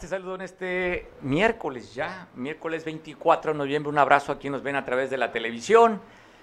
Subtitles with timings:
[0.00, 3.88] Te saludo en este miércoles ya, miércoles 24 de noviembre.
[3.88, 6.02] Un abrazo a quienes nos ven a través de la televisión.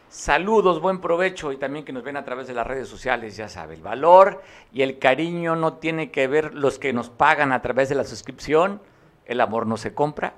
[0.09, 3.49] Saludos, buen provecho y también que nos ven a través de las redes sociales, ya
[3.49, 7.61] sabe, el valor y el cariño no tiene que ver los que nos pagan a
[7.61, 8.81] través de la suscripción,
[9.25, 10.33] el amor no se compra,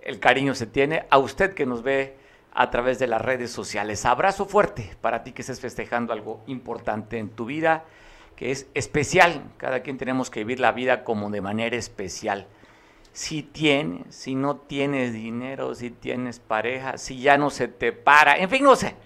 [0.00, 2.16] el cariño se tiene a usted que nos ve
[2.52, 4.04] a través de las redes sociales.
[4.04, 7.84] Abrazo fuerte para ti que estés festejando algo importante en tu vida
[8.50, 9.42] es especial.
[9.56, 12.46] Cada quien tenemos que vivir la vida como de manera especial.
[13.12, 18.36] Si tienes, si no tienes dinero, si tienes pareja, si ya no se te para,
[18.36, 18.96] en fin, no sé.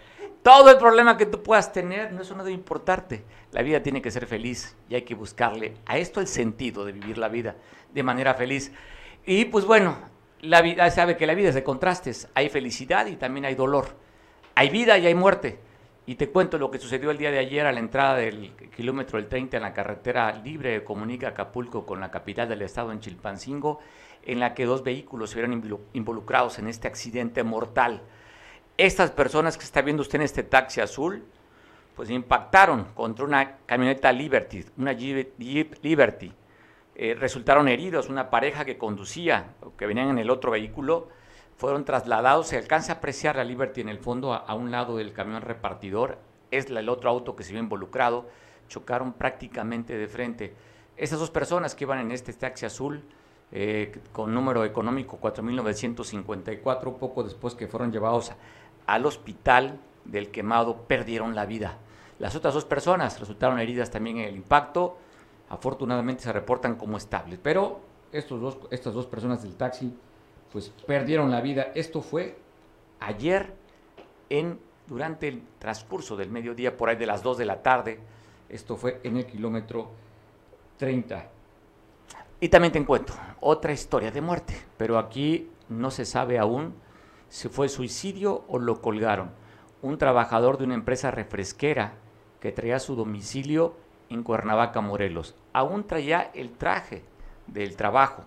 [0.42, 3.24] Todo el problema que tú puedas tener, no, eso no debe importarte.
[3.50, 6.92] La vida tiene que ser feliz y hay que buscarle a esto el sentido de
[6.92, 7.56] vivir la vida
[7.92, 8.70] de manera feliz.
[9.24, 9.96] Y pues bueno,
[10.40, 12.28] la vida sabe que la vida es de contrastes.
[12.34, 13.96] Hay felicidad y también hay dolor.
[14.54, 15.58] Hay vida y hay muerte.
[16.08, 19.18] Y te cuento lo que sucedió el día de ayer a la entrada del kilómetro
[19.18, 23.00] del 30 en la carretera libre que comunica Acapulco con la capital del estado en
[23.00, 23.80] Chilpancingo,
[24.24, 28.02] en la que dos vehículos se vieron involucrados en este accidente mortal.
[28.76, 31.24] Estas personas que está viendo usted en este taxi azul,
[31.96, 35.34] pues impactaron contra una camioneta Liberty, una Jeep
[35.82, 36.32] Liberty.
[36.94, 41.08] Eh, resultaron heridos, una pareja que conducía, que venían en el otro vehículo,
[41.56, 42.48] fueron trasladados.
[42.48, 46.18] Se alcanza a apreciar la Liberty en el fondo a, un lado del camión repartidor.
[46.50, 48.26] Es el otro auto que se vio involucrado.
[48.68, 50.54] Chocaron prácticamente de frente.
[50.96, 53.04] Esas dos personas que iban en este taxi azul,
[53.52, 58.32] eh, con número económico 4.954, poco después que fueron llevados
[58.86, 61.78] al hospital del quemado, perdieron la vida.
[62.18, 64.96] Las otras dos personas resultaron heridas también en el impacto.
[65.48, 67.38] Afortunadamente se reportan como estables.
[67.42, 67.80] Pero
[68.12, 69.94] estos dos, estas dos personas del taxi
[70.52, 71.72] pues perdieron la vida.
[71.74, 72.36] Esto fue
[73.00, 73.52] ayer
[74.28, 77.98] en durante el transcurso del mediodía, por ahí de las 2 de la tarde.
[78.48, 79.90] Esto fue en el kilómetro
[80.78, 81.28] 30.
[82.40, 86.74] Y también te encuentro otra historia de muerte, pero aquí no se sabe aún
[87.28, 89.30] si fue suicidio o lo colgaron.
[89.82, 91.94] Un trabajador de una empresa refresquera
[92.40, 93.74] que traía su domicilio
[94.08, 95.34] en Cuernavaca, Morelos.
[95.52, 97.02] Aún traía el traje
[97.46, 98.24] del trabajo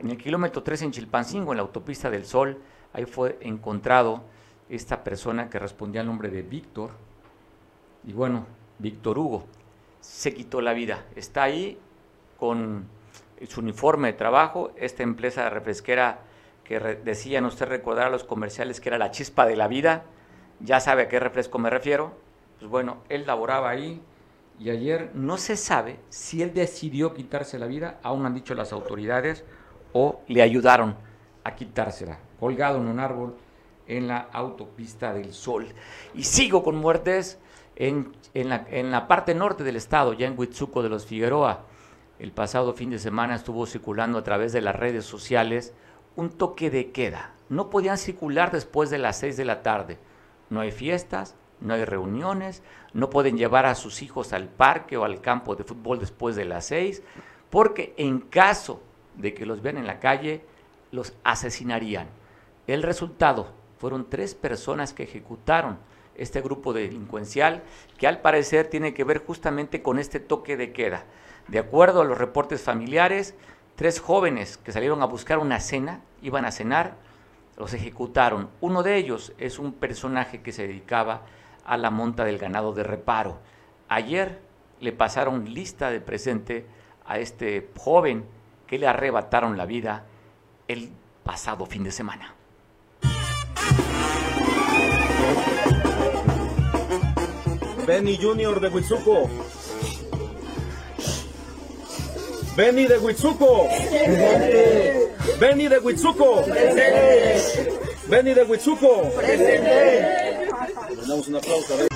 [0.00, 2.60] en el kilómetro 3 en Chilpancingo, en la autopista del Sol,
[2.92, 4.22] ahí fue encontrado
[4.68, 6.90] esta persona que respondía al nombre de Víctor.
[8.04, 8.46] Y bueno,
[8.78, 9.44] Víctor Hugo
[10.00, 11.04] se quitó la vida.
[11.14, 11.78] Está ahí
[12.38, 12.86] con
[13.48, 16.20] su uniforme de trabajo, esta empresa refresquera
[16.64, 20.04] que decían usted recordar a los comerciales que era la chispa de la vida,
[20.60, 22.12] ya sabe a qué refresco me refiero.
[22.58, 24.00] Pues bueno, él laboraba ahí
[24.58, 28.72] y ayer no se sabe si él decidió quitarse la vida, aún han dicho las
[28.72, 29.44] autoridades,
[29.92, 30.96] o le ayudaron
[31.44, 33.36] a quitársela, colgado en un árbol
[33.86, 35.66] en la autopista del Sol.
[36.14, 37.38] Y sigo con muertes
[37.76, 41.64] en, la, en la parte norte del estado, ya en Huitzuco de los Figueroa.
[42.18, 45.74] El pasado fin de semana estuvo circulando a través de las redes sociales
[46.14, 47.32] un toque de queda.
[47.48, 49.98] No podían circular después de las 6 de la tarde.
[50.48, 55.04] No hay fiestas, no hay reuniones, no pueden llevar a sus hijos al parque o
[55.04, 57.02] al campo de fútbol después de las 6,
[57.50, 58.82] porque en caso
[59.16, 60.44] de que los vean en la calle,
[60.90, 62.08] los asesinarían.
[62.66, 65.78] El resultado fueron tres personas que ejecutaron
[66.14, 67.62] este grupo delincuencial
[67.98, 71.04] que al parecer tiene que ver justamente con este toque de queda.
[71.48, 73.34] De acuerdo a los reportes familiares,
[73.76, 76.96] tres jóvenes que salieron a buscar una cena, iban a cenar,
[77.56, 78.50] los ejecutaron.
[78.60, 81.22] Uno de ellos es un personaje que se dedicaba
[81.64, 83.38] a la monta del ganado de reparo.
[83.88, 84.40] Ayer
[84.80, 86.66] le pasaron lista de presente
[87.04, 88.24] a este joven
[88.72, 90.06] que le arrebataron la vida
[90.66, 90.88] el
[91.22, 92.34] pasado fin de semana.
[97.86, 99.28] Benny Junior de Huitzuco.
[102.56, 103.68] Benny de Huitzuco.
[105.38, 106.42] Benny de Huitzuco.
[108.08, 109.02] Benny de Huitzuco.
[109.20, 111.91] Le damos un aplauso.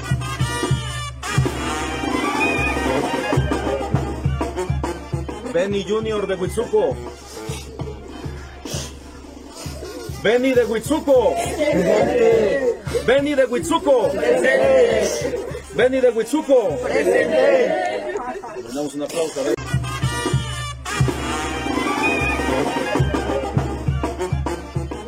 [5.56, 6.94] Benny Junior de Huitzuco.
[10.22, 11.34] Benny de Huitzuco.
[13.06, 14.10] Benny de Huitzuco.
[15.74, 16.76] Benny de Huitzuco.
[16.92, 18.14] Le
[18.74, 19.40] damos un aplauso.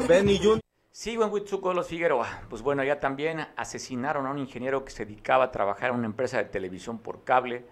[0.08, 0.60] Benny Junior.
[0.90, 2.44] Sigo en Huitzuco los Figueroa.
[2.48, 6.06] Pues bueno, ya también asesinaron a un ingeniero que se dedicaba a trabajar en una
[6.06, 7.66] empresa de televisión por cable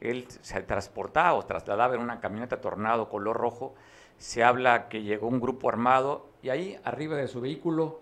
[0.00, 3.74] él se transportaba o trasladaba en una camioneta tornado color rojo.
[4.18, 8.00] Se habla que llegó un grupo armado y ahí arriba de su vehículo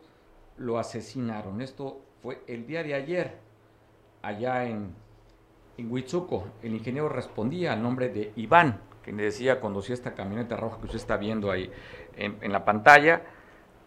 [0.57, 1.61] lo asesinaron.
[1.61, 3.39] Esto fue el día de ayer,
[4.23, 4.95] allá en,
[5.77, 6.47] en Huitzuco.
[6.63, 10.87] El ingeniero respondía al nombre de Iván, que le decía conducía esta camioneta roja que
[10.87, 11.71] usted está viendo ahí
[12.17, 13.23] en, la pantalla,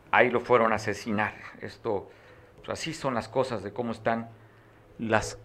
[0.10, 1.36] ahí lo fueron a asesinar.
[1.62, 2.10] Esto,
[2.58, 4.30] pues así son las cosas de cómo están
[4.98, 5.38] las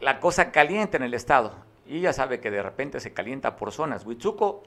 [0.00, 1.54] la cosa caliente en el estado.
[1.86, 4.04] Y ya sabe que de repente se calienta por zonas.
[4.04, 4.62] Huitzuco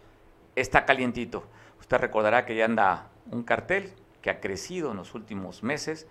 [0.56, 1.44] está calientito.
[1.80, 6.08] Usted recordará que ya anda un cartel que ha crecido en los últimos meses,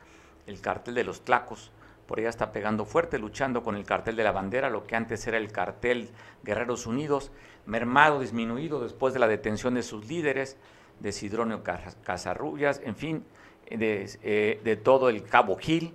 [0.46, 1.72] el cartel de los tlacos.
[2.06, 5.26] Por allá está pegando fuerte, luchando con el cartel de la bandera, lo que antes
[5.26, 6.10] era el cartel
[6.42, 7.30] Guerreros Unidos,
[7.66, 10.56] mermado, disminuido después de la detención de sus líderes,
[11.00, 13.24] de Sidronio Casarrubias, en fin,
[13.70, 15.94] de, eh, de todo el Cabo Gil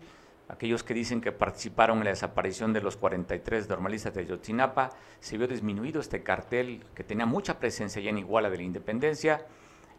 [0.53, 5.37] aquellos que dicen que participaron en la desaparición de los 43 normalistas de Yotzinapa, se
[5.37, 9.45] vio disminuido este cartel que tenía mucha presencia ya en Iguala de la Independencia,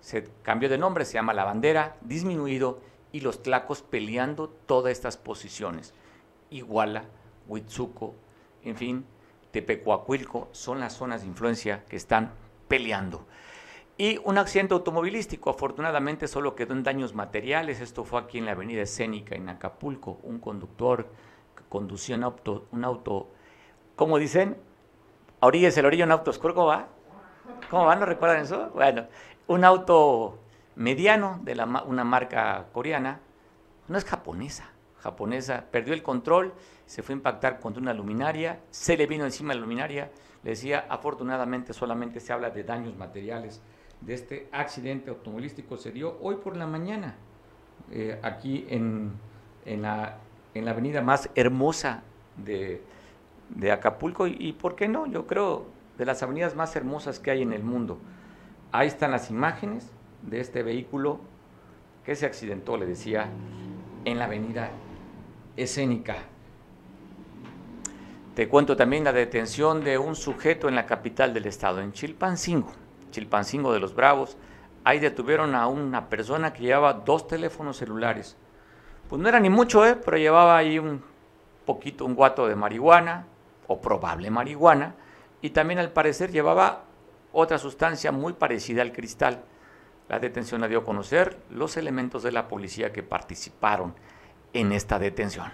[0.01, 2.81] se cambió de nombre, se llama La Bandera, disminuido,
[3.11, 5.95] y los tlacos peleando todas estas posiciones.
[6.51, 7.05] Iguala,
[7.49, 8.15] Huitzuco,
[8.63, 9.07] en fin,
[9.51, 12.33] Tepecuacuilco, son las zonas de influencia que están
[12.69, 13.27] peleando.
[13.97, 18.53] Y un accidente automovilístico, afortunadamente solo quedó en daños materiales, esto fue aquí en la
[18.53, 21.07] avenida Escénica, en Acapulco, un conductor
[21.57, 23.29] que conducía un auto, un auto
[23.95, 24.57] ¿cómo dicen?
[25.41, 26.89] A orillas el orillo un auto oscuro, ¿cómo va?
[27.71, 27.95] ¿Cómo va?
[27.95, 28.71] ¿No recuerdan eso?
[28.75, 29.07] Bueno,
[29.47, 30.41] un auto
[30.75, 33.21] mediano de la, una marca coreana,
[33.87, 36.53] no es japonesa, japonesa, perdió el control,
[36.85, 40.11] se fue a impactar contra una luminaria, se le vino encima la luminaria,
[40.43, 43.63] le decía, afortunadamente solamente se habla de daños materiales
[44.05, 47.17] de este accidente automovilístico se dio hoy por la mañana,
[47.91, 49.13] eh, aquí en,
[49.65, 50.19] en, la,
[50.55, 52.03] en, la, avenida más hermosa
[52.37, 52.83] de,
[53.51, 55.07] de Acapulco y, y, ¿por qué no?
[55.07, 55.67] Yo creo
[55.99, 57.99] de las avenidas más hermosas que hay en el mundo.
[58.73, 59.91] Ahí están las imágenes
[60.23, 61.21] de este vehículo
[62.05, 63.29] que se accidentó, le decía,
[64.05, 64.71] en la avenida
[65.57, 66.17] escénica.
[68.35, 72.84] Te cuento también la detención de un sujeto en la capital del estado, en Chilpancingo.
[73.15, 74.37] Chilpancingo de los Bravos,
[74.83, 78.37] ahí detuvieron a una persona que llevaba dos teléfonos celulares.
[79.09, 79.95] Pues no era ni mucho, ¿eh?
[79.95, 81.03] pero llevaba ahí un
[81.65, 83.27] poquito, un guato de marihuana,
[83.69, 84.95] o probable marihuana,
[85.41, 86.83] y también al parecer llevaba
[87.33, 89.45] otra sustancia muy parecida al cristal.
[90.09, 93.95] La detención la dio a conocer los elementos de la policía que participaron
[94.53, 95.51] en esta detención.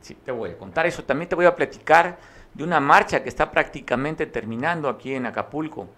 [0.00, 1.02] Sí, te voy a contar eso.
[1.04, 2.18] También te voy a platicar
[2.58, 5.88] de una marcha que está prácticamente terminando aquí en Acapulco.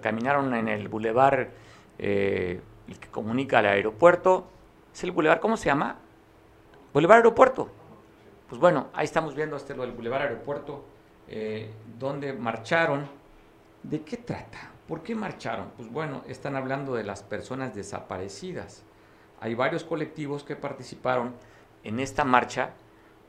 [0.00, 1.50] Caminaron en el bulevar
[1.98, 2.62] eh,
[2.98, 4.48] que comunica al aeropuerto.
[4.94, 5.40] ¿Es el bulevar?
[5.40, 5.98] ¿Cómo se llama?
[6.94, 7.68] Bulevar Aeropuerto.
[8.48, 10.86] Pues bueno, ahí estamos viendo este lo del bulevar Aeropuerto,
[11.28, 13.06] eh, donde marcharon.
[13.82, 14.70] ¿De qué trata?
[14.88, 15.70] ¿Por qué marcharon?
[15.76, 18.84] Pues bueno, están hablando de las personas desaparecidas.
[19.38, 21.34] Hay varios colectivos que participaron
[21.84, 22.70] en esta marcha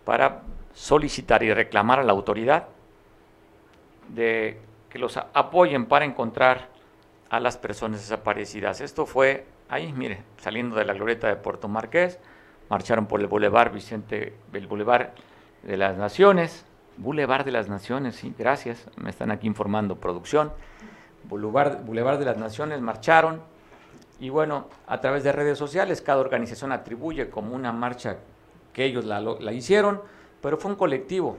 [0.05, 0.41] para
[0.73, 2.67] solicitar y reclamar a la autoridad
[4.09, 4.59] de
[4.89, 6.69] que los apoyen para encontrar
[7.29, 8.81] a las personas desaparecidas.
[8.81, 12.19] Esto fue ahí, mire, saliendo de la glorieta de Puerto Marqués,
[12.69, 15.09] marcharon por el Boulevard Vicente, el Boulevard
[15.63, 16.65] de las Naciones,
[16.97, 20.51] Boulevard de las Naciones, sí, gracias, me están aquí informando producción,
[21.23, 23.41] Boulevard, Boulevard de las Naciones marcharon
[24.19, 28.17] y bueno, a través de redes sociales cada organización atribuye como una marcha
[28.73, 30.01] que ellos la, la hicieron,
[30.41, 31.37] pero fue un colectivo,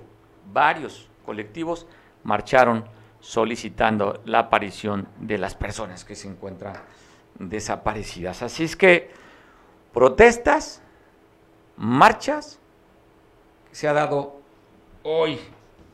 [0.53, 1.87] varios colectivos
[2.25, 2.85] marcharon
[3.21, 6.75] solicitando la aparición de las personas que se encuentran
[7.39, 8.43] desaparecidas.
[8.43, 9.11] Así es que
[9.93, 10.83] protestas,
[11.77, 12.59] marchas,
[13.71, 14.41] se ha dado
[15.03, 15.39] hoy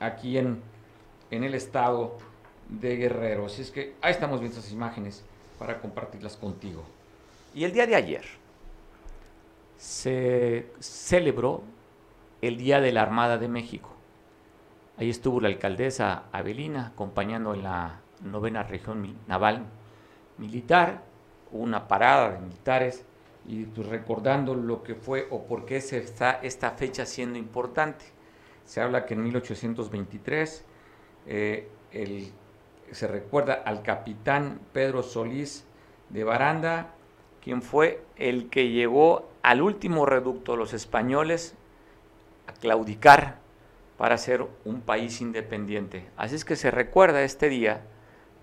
[0.01, 0.63] aquí en,
[1.31, 2.17] en el estado
[2.69, 3.47] de Guerrero.
[3.47, 5.25] Así es que ahí estamos viendo esas imágenes
[5.59, 6.83] para compartirlas contigo.
[7.55, 8.25] Y el día de ayer
[9.79, 11.63] se celebró
[12.43, 13.91] el Día de la Armada de México.
[14.99, 19.65] Ahí estuvo la alcaldesa Avelina acompañando en la novena región naval
[20.37, 21.03] militar,
[21.53, 23.07] una parada de militares
[23.47, 28.05] y pues, recordando lo que fue o por qué se está esta fecha siendo importante.
[28.65, 30.65] Se habla que en 1823
[31.27, 31.69] eh,
[32.91, 35.65] se recuerda al capitán Pedro Solís
[36.11, 36.95] de Baranda,
[37.49, 41.55] quien fue el que llegó al último reducto de los españoles
[42.47, 43.39] a claudicar
[43.97, 46.11] para ser un país independiente.
[46.19, 47.81] Así es que se recuerda este día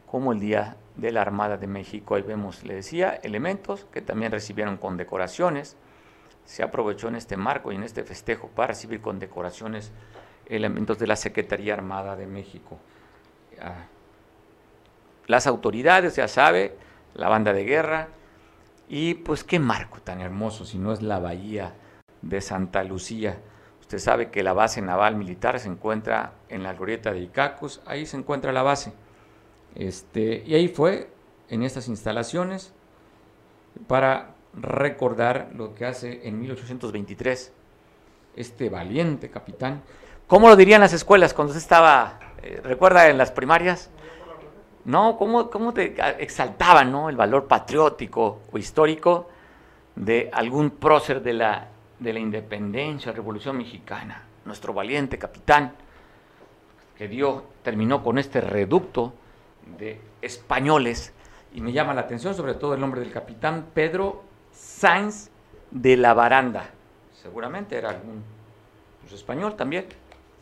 [0.08, 2.16] como el Día de la Armada de México.
[2.16, 5.78] Ahí vemos, le decía, elementos que también recibieron condecoraciones.
[6.46, 9.92] Se aprovechó en este marco y en este festejo para recibir condecoraciones
[10.48, 12.80] elementos de la Secretaría Armada de México.
[13.62, 13.86] Ah,
[15.28, 16.76] las autoridades, ya sabe,
[17.14, 18.08] la banda de guerra,
[18.88, 21.76] y pues qué marco tan hermoso, si no es la bahía
[22.22, 23.42] de Santa Lucía.
[23.80, 28.06] Usted sabe que la base naval militar se encuentra en la glorieta de Icacos, ahí
[28.06, 28.94] se encuentra la base.
[29.76, 31.10] Este, y ahí fue,
[31.50, 32.74] en estas instalaciones,
[33.88, 37.54] para recordar lo que hace en 1823
[38.36, 39.84] este valiente capitán.
[40.28, 43.90] ¿Cómo lo dirían las escuelas cuando usted estaba, eh, recuerda en las primarias?
[44.86, 47.10] No, ¿cómo, cómo te exaltaban ¿no?
[47.10, 49.30] el valor patriótico o histórico
[49.96, 51.68] de algún prócer de la,
[52.00, 54.24] de la independencia, revolución mexicana?
[54.46, 55.74] Nuestro valiente capitán
[56.96, 59.14] que dio, terminó con este reducto
[59.78, 61.14] de españoles
[61.54, 65.30] y me llama la atención sobre todo el nombre del capitán Pedro Sainz
[65.72, 66.70] de la Baranda.
[67.22, 68.24] Seguramente era algún
[69.02, 69.86] pues, español también,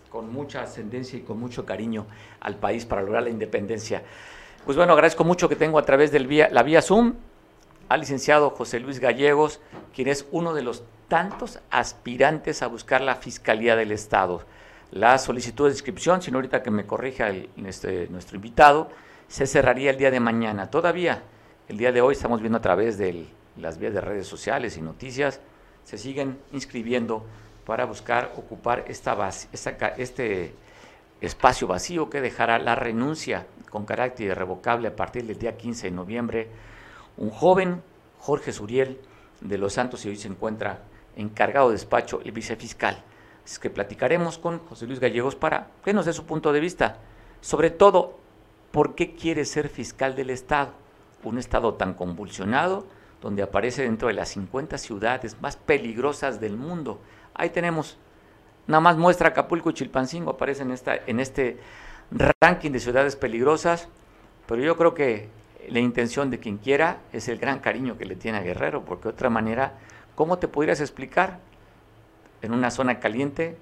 [0.09, 2.05] con mucha ascendencia y con mucho cariño
[2.39, 4.03] al país para lograr la independencia.
[4.65, 7.15] Pues bueno, agradezco mucho que tengo a través de la vía Zoom
[7.89, 9.60] al licenciado José Luis Gallegos,
[9.93, 14.41] quien es uno de los tantos aspirantes a buscar la Fiscalía del Estado.
[14.91, 18.89] La solicitud de inscripción, si no ahorita que me corrija este, nuestro invitado,
[19.27, 20.72] se cerraría el día de mañana.
[20.72, 21.24] Todavía,
[21.67, 23.25] el día de hoy estamos viendo a través de
[23.58, 25.41] las vías de redes sociales y noticias,
[25.84, 27.25] se siguen inscribiendo
[27.65, 29.29] para buscar ocupar esta
[29.98, 30.53] este
[31.20, 35.96] espacio vacío que dejará la renuncia con carácter irrevocable a partir del día 15 de
[35.96, 36.48] noviembre.
[37.18, 37.82] Un joven,
[38.20, 39.00] Jorge Suriel,
[39.42, 40.84] de Los Santos, y hoy se encuentra
[41.15, 43.03] encargado de despacho, el vicefiscal.
[43.44, 47.00] Es que platicaremos con José Luis Gallegos para que nos dé su punto de vista.
[47.42, 48.20] Sobre todo,
[48.70, 50.74] ¿por qué quiere ser fiscal del Estado?
[51.24, 52.86] Un Estado tan convulsionado,
[53.24, 57.01] donde aparece dentro de las 50 ciudades más peligrosas del mundo.
[57.34, 57.98] Ahí tenemos,
[58.68, 61.58] nada más muestra Acapulco y Chilpancingo, aparece en, esta, en este
[62.12, 63.88] ranking de ciudades peligrosas,
[64.48, 65.29] pero yo creo que
[65.69, 69.03] la intención de quien quiera es el gran cariño que le tiene a Guerrero, porque
[69.03, 69.74] de otra manera,
[70.15, 71.39] ¿cómo te podrías explicar
[72.41, 73.57] en una zona caliente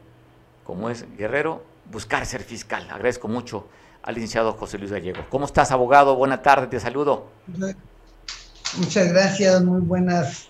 [0.65, 2.87] como es Guerrero buscar ser fiscal?
[2.89, 3.67] Agradezco mucho
[4.03, 5.25] al licenciado José Luis Gallego.
[5.29, 6.15] ¿Cómo estás, abogado?
[6.15, 7.27] Buena tarde, te saludo.
[8.77, 10.47] Muchas gracias, muy buenas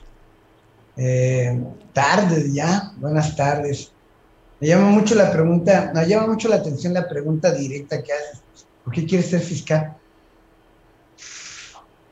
[0.97, 1.59] eh,
[1.93, 3.91] tardes ya, buenas tardes.
[4.61, 8.41] Me llama mucho la pregunta, me llama mucho la atención la pregunta directa que haces.
[8.83, 9.97] ¿Por qué quieres ser fiscal?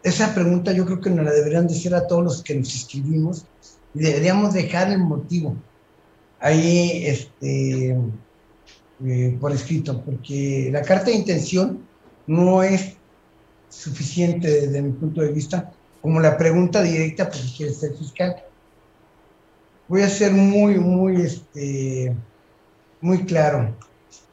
[0.01, 3.46] Esa pregunta yo creo que nos la deberían decir a todos los que nos inscribimos
[3.94, 5.56] y deberíamos dejar el motivo
[6.39, 7.96] ahí este,
[9.06, 11.86] eh, por escrito, porque la carta de intención
[12.25, 12.96] no es
[13.70, 18.38] suficiente desde mi punto de vista como la pregunta directa, ¿por qué quieres ser fiscal?
[19.88, 22.15] Voy a ser muy, muy, este,
[23.01, 23.75] muy claro.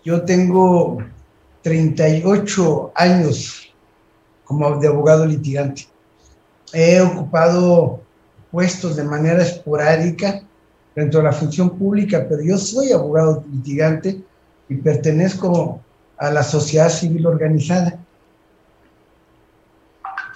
[0.04, 0.98] Yo tengo
[1.62, 3.74] 38 años
[4.44, 5.86] como de abogado litigante.
[6.72, 8.00] He ocupado
[8.50, 10.42] puestos de manera esporádica
[10.94, 14.22] dentro de la función pública, pero yo soy abogado litigante
[14.68, 15.80] y pertenezco
[16.16, 17.98] a la sociedad civil organizada.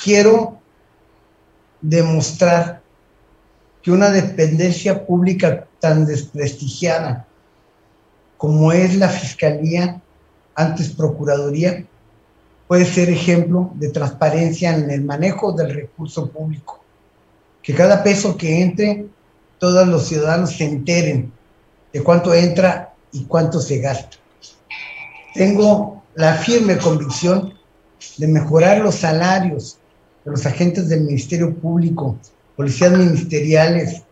[0.03, 0.59] Quiero
[1.81, 2.83] demostrar
[3.83, 7.27] que una dependencia pública tan desprestigiada
[8.41, 10.01] como es la Fiscalía,
[10.55, 11.85] antes Procuraduría,
[12.67, 16.83] puede ser ejemplo de transparencia en el manejo del recurso público.
[17.63, 19.05] Que cada peso que entre,
[19.59, 21.31] todos los ciudadanos se enteren
[21.93, 24.17] de cuánto entra y cuánto se gasta.
[25.35, 27.53] Tengo la firme convicción
[28.17, 29.77] de mejorar los salarios
[30.25, 32.17] de los agentes del Ministerio Público,
[32.57, 34.03] policías ministeriales,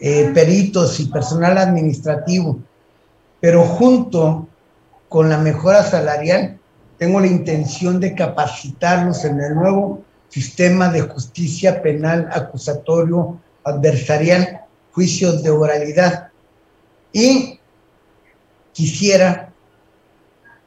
[0.00, 2.58] eh, peritos y personal administrativo,
[3.42, 4.46] pero junto
[5.08, 6.60] con la mejora salarial,
[6.96, 14.60] tengo la intención de capacitarlos en el nuevo sistema de justicia penal acusatorio adversarial,
[14.92, 16.28] juicios de oralidad.
[17.12, 17.58] Y
[18.72, 19.52] quisiera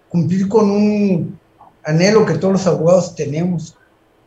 [0.10, 1.40] cumplir con un
[1.82, 3.78] anhelo que todos los abogados tenemos,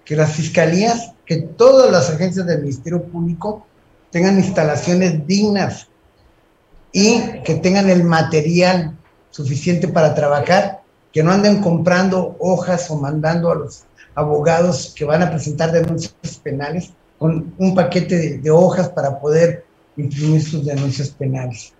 [0.06, 3.66] que las fiscalías, que todas las agencias del Ministerio Público
[4.10, 5.87] tengan instalaciones dignas
[6.92, 8.96] y que tengan el material
[9.30, 15.22] suficiente para trabajar, que no anden comprando hojas o mandando a los abogados que van
[15.22, 19.64] a presentar denuncias penales con un paquete de, hojas para poder
[19.96, 21.72] imprimir sus denuncias penales.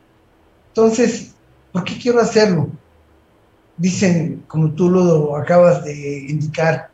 [0.68, 1.32] Entonces,
[1.72, 2.68] ¿por qué quiero hacerlo?
[3.76, 6.90] Dicen, como tú lo acabas de indicar,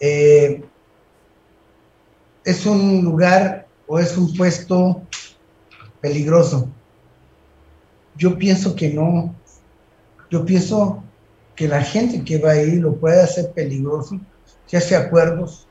[0.00, 0.64] eh,
[2.44, 5.02] es un lugar o es un puesto
[6.00, 6.68] peligroso.
[8.18, 9.34] Yo pienso que no.
[10.30, 11.02] Yo pienso
[11.54, 14.20] que la gente que va ahí lo puede hacer peligroso
[14.66, 15.66] si hace acuerdos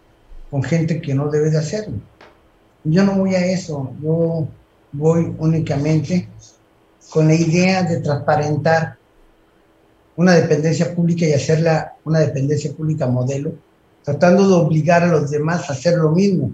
[0.49, 1.97] con gente que no debe de hacerlo.
[2.83, 4.47] Yo no voy a eso, yo
[4.91, 6.29] voy únicamente
[7.09, 8.97] con la idea de transparentar
[10.15, 13.53] una dependencia pública y hacerla una dependencia pública modelo,
[14.03, 16.51] tratando de obligar a los demás a hacer lo mismo.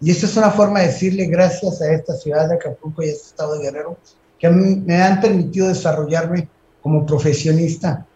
[0.00, 3.12] Y esta es una forma de decirle gracias a esta ciudad de Acapulco y a
[3.12, 3.98] este estado de Guerrero,
[4.38, 6.48] que me han permitido desarrollarme
[6.80, 8.06] como profesionista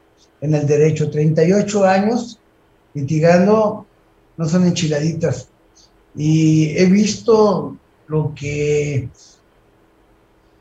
[0.41, 1.11] en el derecho.
[1.11, 2.39] 38 años
[2.95, 3.87] litigando,
[4.37, 5.49] no son enchiladitas.
[6.15, 9.09] Y he visto lo que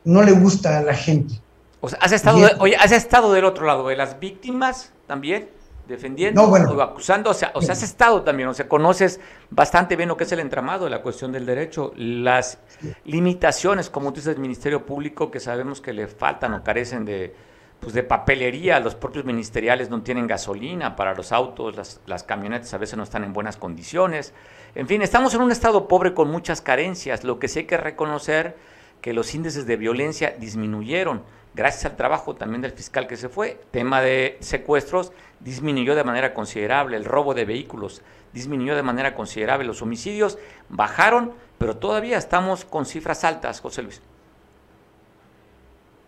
[0.04, 1.34] no le gusta a la gente.
[1.80, 5.48] O sea, ¿has estado, oye, ¿has estado del otro lado, de las víctimas también?
[5.92, 9.20] Defendiendo o acusando, o sea, o sea, has estado también, o sea, conoces
[9.50, 12.58] bastante bien lo que es el entramado de la cuestión del derecho, las
[13.04, 17.34] limitaciones, como tú dices, del Ministerio Público, que sabemos que le faltan o carecen de,
[17.78, 22.72] pues de papelería, los propios ministeriales no tienen gasolina para los autos, las, las camionetas
[22.74, 24.32] a veces no están en buenas condiciones,
[24.74, 27.76] en fin, estamos en un estado pobre con muchas carencias, lo que sí hay que
[27.76, 28.56] reconocer
[29.02, 31.22] que los índices de violencia disminuyeron,
[31.54, 35.12] gracias al trabajo también del fiscal que se fue, tema de secuestros
[35.44, 41.32] disminuyó de manera considerable, el robo de vehículos disminuyó de manera considerable, los homicidios bajaron,
[41.58, 44.00] pero todavía estamos con cifras altas, José Luis.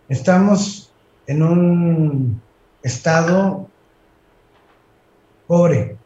[0.09, 0.91] Estamos
[1.27, 2.41] en un
[2.81, 3.67] estado
[5.47, 5.97] pobre,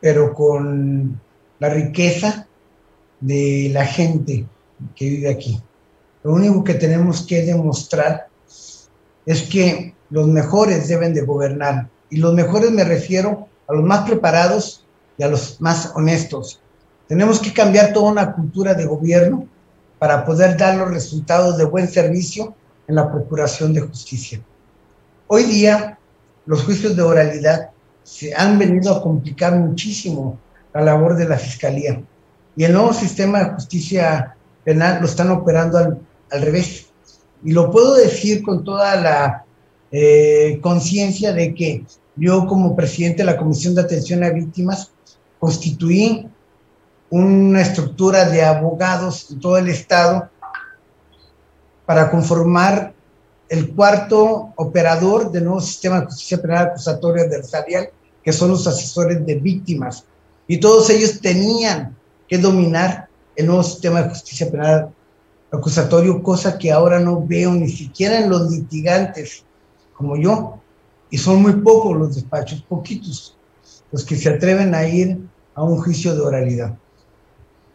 [0.00, 1.20] pero con
[1.58, 2.46] la riqueza
[3.20, 4.46] de la gente
[4.94, 5.60] que vive aquí.
[6.22, 8.28] Lo único que tenemos que demostrar
[9.26, 11.88] es que los mejores deben de gobernar.
[12.10, 14.84] Y los mejores me refiero a los más preparados
[15.16, 16.60] y a los más honestos.
[17.06, 19.46] Tenemos que cambiar toda una cultura de gobierno
[19.98, 22.54] para poder dar los resultados de buen servicio
[22.86, 24.40] en la procuración de justicia.
[25.26, 25.98] Hoy día,
[26.46, 27.70] los juicios de oralidad
[28.02, 30.38] se han venido a complicar muchísimo
[30.72, 32.00] la labor de la Fiscalía.
[32.56, 34.34] Y el nuevo sistema de justicia
[34.64, 35.98] penal lo están operando al,
[36.30, 36.86] al revés.
[37.44, 39.44] Y lo puedo decir con toda la
[39.90, 41.84] eh, conciencia de que
[42.16, 44.90] yo como presidente de la Comisión de Atención a Víctimas
[45.38, 46.28] constituí
[47.10, 50.28] una estructura de abogados en todo el estado
[51.86, 52.92] para conformar
[53.48, 57.88] el cuarto operador del nuevo sistema de justicia penal acusatoria adversarial,
[58.22, 60.04] que son los asesores de víctimas.
[60.46, 61.96] Y todos ellos tenían
[62.28, 64.90] que dominar el nuevo sistema de justicia penal
[65.50, 69.44] acusatorio, cosa que ahora no veo ni siquiera en los litigantes
[69.98, 70.60] como yo,
[71.10, 73.36] y son muy pocos los despachos, poquitos,
[73.90, 75.18] los que se atreven a ir
[75.56, 76.78] a un juicio de oralidad.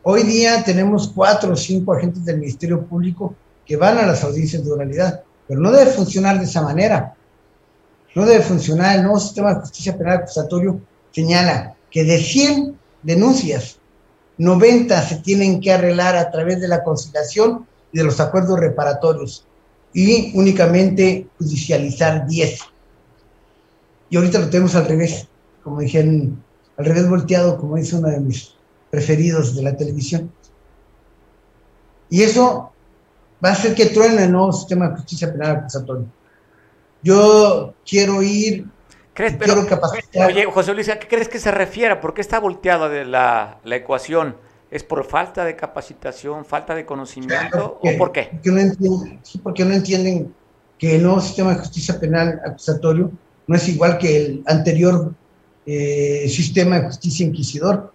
[0.04, 4.64] Hoy día tenemos cuatro o cinco agentes del Ministerio Público que van a las audiencias
[4.64, 7.14] de oralidad, pero no debe funcionar de esa manera.
[8.16, 8.96] No debe funcionar.
[8.96, 10.80] El nuevo sistema de justicia penal acusatorio
[11.12, 13.80] señala que de 100 denuncias,
[14.38, 19.46] 90 se tienen que arreglar a través de la conciliación y de los acuerdos reparatorios
[19.94, 22.60] y únicamente judicializar 10.
[24.10, 25.28] Y ahorita lo tenemos al revés,
[25.64, 26.44] como dijeron,
[26.78, 28.54] al revés volteado, como dice uno de mis
[28.90, 30.32] preferidos de la televisión.
[32.10, 32.72] Y eso
[33.44, 36.06] va a hacer que truene el nuevo sistema de justicia penal acusatorio.
[37.02, 38.66] Yo quiero ir,
[39.14, 40.28] ¿Crees, quiero capacitar.
[40.28, 41.96] Oye, José Luis, ¿a qué crees que se refiere?
[41.98, 44.38] ¿Por qué está volteada de la, la ecuación?
[44.74, 48.30] ¿Es por falta de capacitación, falta de conocimiento o por qué?
[48.32, 50.34] Porque no, entienden, porque no entienden
[50.80, 53.12] que el nuevo sistema de justicia penal acusatorio
[53.46, 55.14] no es igual que el anterior
[55.68, 57.94] eh, sistema de justicia inquisidor.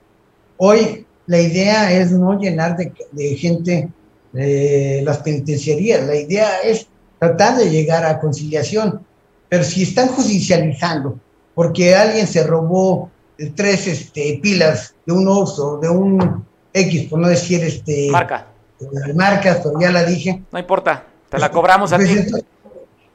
[0.59, 3.89] Hoy la idea es no llenar de, de gente
[4.35, 6.87] eh, las penitenciarías, la idea es
[7.19, 9.05] tratar de llegar a conciliación,
[9.49, 11.19] pero si están judicializando
[11.57, 13.11] porque alguien se robó
[13.57, 18.09] tres este, pilas de un oso, de un X, por no decir este.
[18.11, 18.47] Marca.
[18.81, 20.43] Eh, marcas, pero ya la dije.
[20.53, 22.27] No importa, te la cobramos a ti.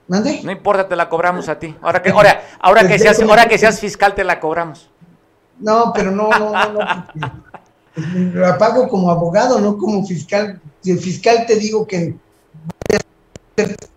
[0.07, 0.41] ¿Mande?
[0.43, 1.75] No importa, te la cobramos a ti.
[1.81, 4.89] Ahora que, ahora, ahora que seas, ahora que seas fiscal, te la cobramos.
[5.59, 7.13] No, pero no, no, no, no.
[8.33, 10.59] La pago como abogado, no como fiscal.
[10.81, 12.15] Si el fiscal te digo que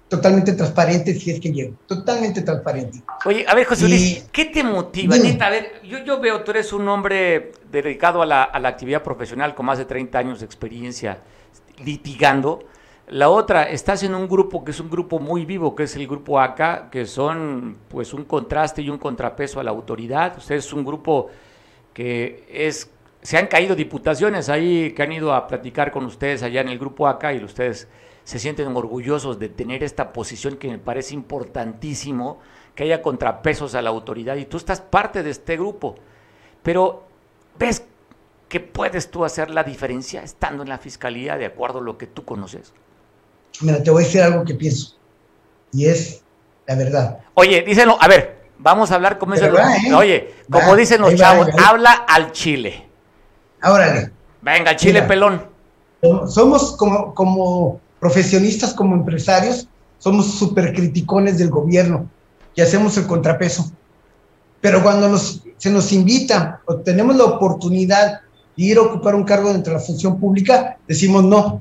[0.08, 1.76] totalmente transparente si es que llego.
[1.86, 3.02] Totalmente transparente.
[3.24, 5.16] Oye, a ver, José Luis, ¿qué te motiva?
[5.16, 9.02] a ver, yo, yo veo, tú eres un hombre dedicado a la, a la actividad
[9.02, 11.18] profesional con más de 30 años de experiencia
[11.84, 12.64] litigando.
[13.08, 16.06] La otra, estás en un grupo que es un grupo muy vivo, que es el
[16.08, 20.36] grupo ACA, que son pues un contraste y un contrapeso a la autoridad.
[20.38, 21.28] Usted es un grupo
[21.94, 22.90] que es,
[23.22, 26.78] se han caído diputaciones ahí que han ido a platicar con ustedes allá en el
[26.78, 27.88] grupo ACA y ustedes
[28.26, 32.40] se sienten orgullosos de tener esta posición que me parece importantísimo,
[32.74, 35.94] que haya contrapesos a la autoridad y tú estás parte de este grupo.
[36.64, 37.04] Pero
[37.56, 37.84] ¿ves
[38.48, 42.08] que puedes tú hacer la diferencia estando en la fiscalía de acuerdo a lo que
[42.08, 42.72] tú conoces?
[43.60, 44.96] Mira, te voy a decir algo que pienso.
[45.72, 46.20] Y es
[46.66, 47.18] la verdad.
[47.34, 49.94] Oye, díselo, a ver, vamos a hablar como dicen los, ¿eh?
[49.94, 51.68] Oye, como dicen los va, chavos, va.
[51.68, 52.88] habla al chile.
[53.62, 54.10] Órale.
[54.42, 55.06] Venga, chile Mira.
[55.06, 55.46] pelón.
[56.26, 62.08] Somos como, como profesionistas, como empresarios, somos súper criticones del gobierno
[62.54, 63.70] y hacemos el contrapeso.
[64.60, 68.20] Pero cuando nos, se nos invita o tenemos la oportunidad
[68.56, 71.60] de ir a ocupar un cargo dentro de la función pública, decimos no,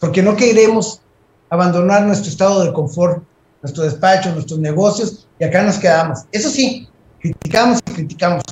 [0.00, 1.00] porque no queremos
[1.50, 3.22] abandonar nuestro estado de confort,
[3.62, 6.20] nuestro despacho, nuestros negocios, y acá nos quedamos.
[6.32, 6.88] Eso sí,
[7.20, 8.42] criticamos y criticamos,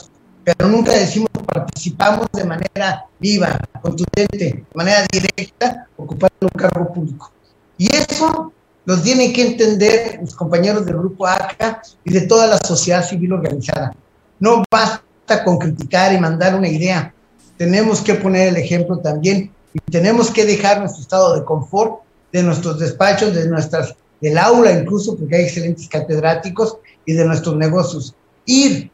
[0.45, 7.31] pero nunca decimos participamos de manera viva, contundente, de manera directa, ocupando un cargo público.
[7.77, 8.53] Y eso
[8.85, 13.33] los tienen que entender los compañeros del Grupo ACA y de toda la sociedad civil
[13.33, 13.95] organizada.
[14.41, 17.15] No basta con criticar y mandar una idea.
[17.57, 22.01] Tenemos que poner el ejemplo también y tenemos que dejar nuestro estado de confort
[22.33, 27.57] de nuestros despachos, de nuestras, del aula incluso, porque hay excelentes catedráticos, y de nuestros
[27.57, 28.15] negocios.
[28.47, 28.91] Ir,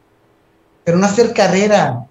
[0.89, 2.07] pero no hacer carrera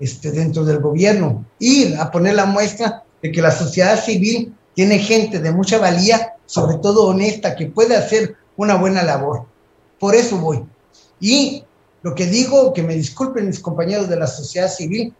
[0.00, 4.98] este, dentro del gobierno, ir a poner la muestra de que la sociedad civil tiene
[5.00, 9.44] gente de mucha valía, sobre todo honesta, que puede hacer una buena labor.
[10.00, 10.64] Por eso voy.
[11.20, 11.62] Y
[12.00, 15.12] lo que digo, que me disculpen mis compañeros de la sociedad civil,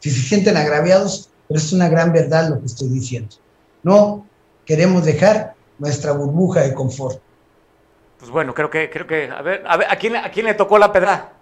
[0.00, 3.36] si se sienten agraviados, pero es una gran verdad lo que estoy diciendo.
[3.82, 4.26] No
[4.66, 7.22] queremos dejar nuestra burbuja de confort.
[8.18, 10.52] Pues bueno, creo que, creo que, a ver, a ver, ¿a quién, a quién le
[10.52, 11.32] tocó la pedra?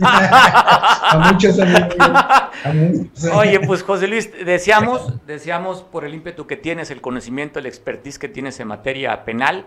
[0.00, 1.94] A muchos amigos.
[2.00, 3.24] A muchos.
[3.34, 8.18] Oye, pues José Luis, deseamos, deseamos por el ímpetu que tienes, el conocimiento, el expertise
[8.18, 9.66] que tienes en materia penal,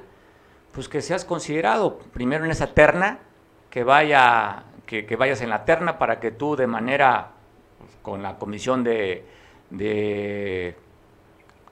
[0.71, 3.19] pues que seas considerado primero en esa terna,
[3.69, 7.31] que vaya, que, que vayas en la terna para que tú de manera,
[7.77, 9.25] pues, con la comisión de,
[9.69, 10.75] de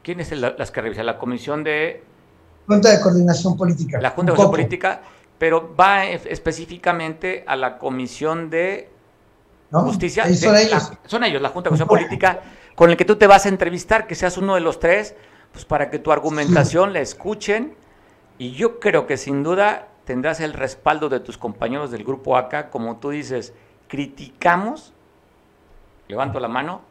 [0.03, 1.05] ¿quién es el- las que revisan?
[1.05, 2.03] La comisión de
[2.67, 4.01] Junta de Coordinación Política.
[4.01, 4.35] la Junta de.
[4.37, 5.01] Coordinación Política,
[5.37, 8.89] pero va específicamente a la comisión de
[9.71, 9.81] ¿no?
[9.81, 10.25] Justicia.
[10.25, 10.91] De son la- ellos.
[11.05, 12.41] son ellos, la Junta de Acción Política,
[12.75, 15.15] con el que tú te vas a entrevistar, que seas uno de los tres,
[15.51, 17.75] pues para que tu argumentación la escuchen.
[18.37, 22.69] Y yo creo que sin duda tendrás el respaldo de tus compañeros del grupo ACA,
[22.69, 23.53] como tú dices,
[23.87, 24.93] criticamos,
[26.07, 26.81] levanto la mano,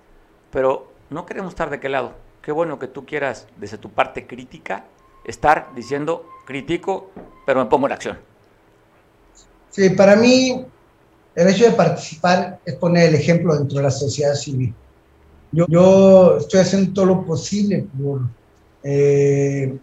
[0.51, 2.13] pero no queremos estar de qué lado.
[2.43, 4.85] Qué bueno que tú quieras, desde tu parte crítica,
[5.25, 7.11] estar diciendo, critico,
[7.47, 8.19] pero me pongo en acción.
[9.75, 10.65] Sí, para mí
[11.35, 14.73] el hecho de participar es poner el ejemplo dentro de la sociedad civil.
[15.51, 18.21] Yo, yo estoy haciendo todo lo posible por
[18.85, 19.77] eh,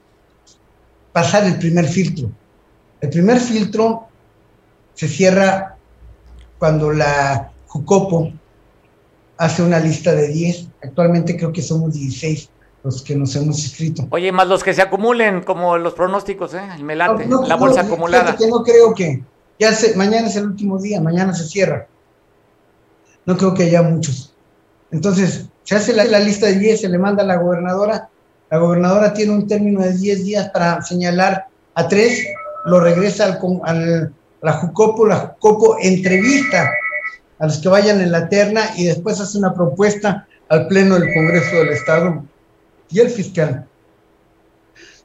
[1.12, 2.32] pasar el primer filtro.
[3.02, 4.08] El primer filtro
[4.94, 5.76] se cierra
[6.58, 8.32] cuando la Jucopo
[9.36, 10.68] hace una lista de 10.
[10.84, 12.50] Actualmente creo que somos 16
[12.84, 14.08] los que nos hemos inscrito.
[14.10, 16.62] Oye, más los que se acumulen, como los pronósticos, ¿eh?
[16.78, 18.38] el melate, No, no, la bolsa acumulada.
[18.38, 19.22] que no creo que.
[19.62, 21.86] Ya se, mañana es el último día, mañana se cierra.
[23.28, 24.34] No creo que haya muchos.
[24.90, 28.10] Entonces, se hace la, lista de 10, se le manda a la gobernadora.
[28.50, 31.46] La gobernadora tiene un término de 10 días para señalar
[31.76, 32.26] a tres,
[32.66, 34.10] lo regresa al- a
[34.42, 36.72] la Jucopo, la Jucopo entrevista
[37.38, 41.14] a los que vayan en la terna y después hace una propuesta al Pleno del
[41.14, 42.26] Congreso del Estado.
[42.90, 43.68] Y el fiscal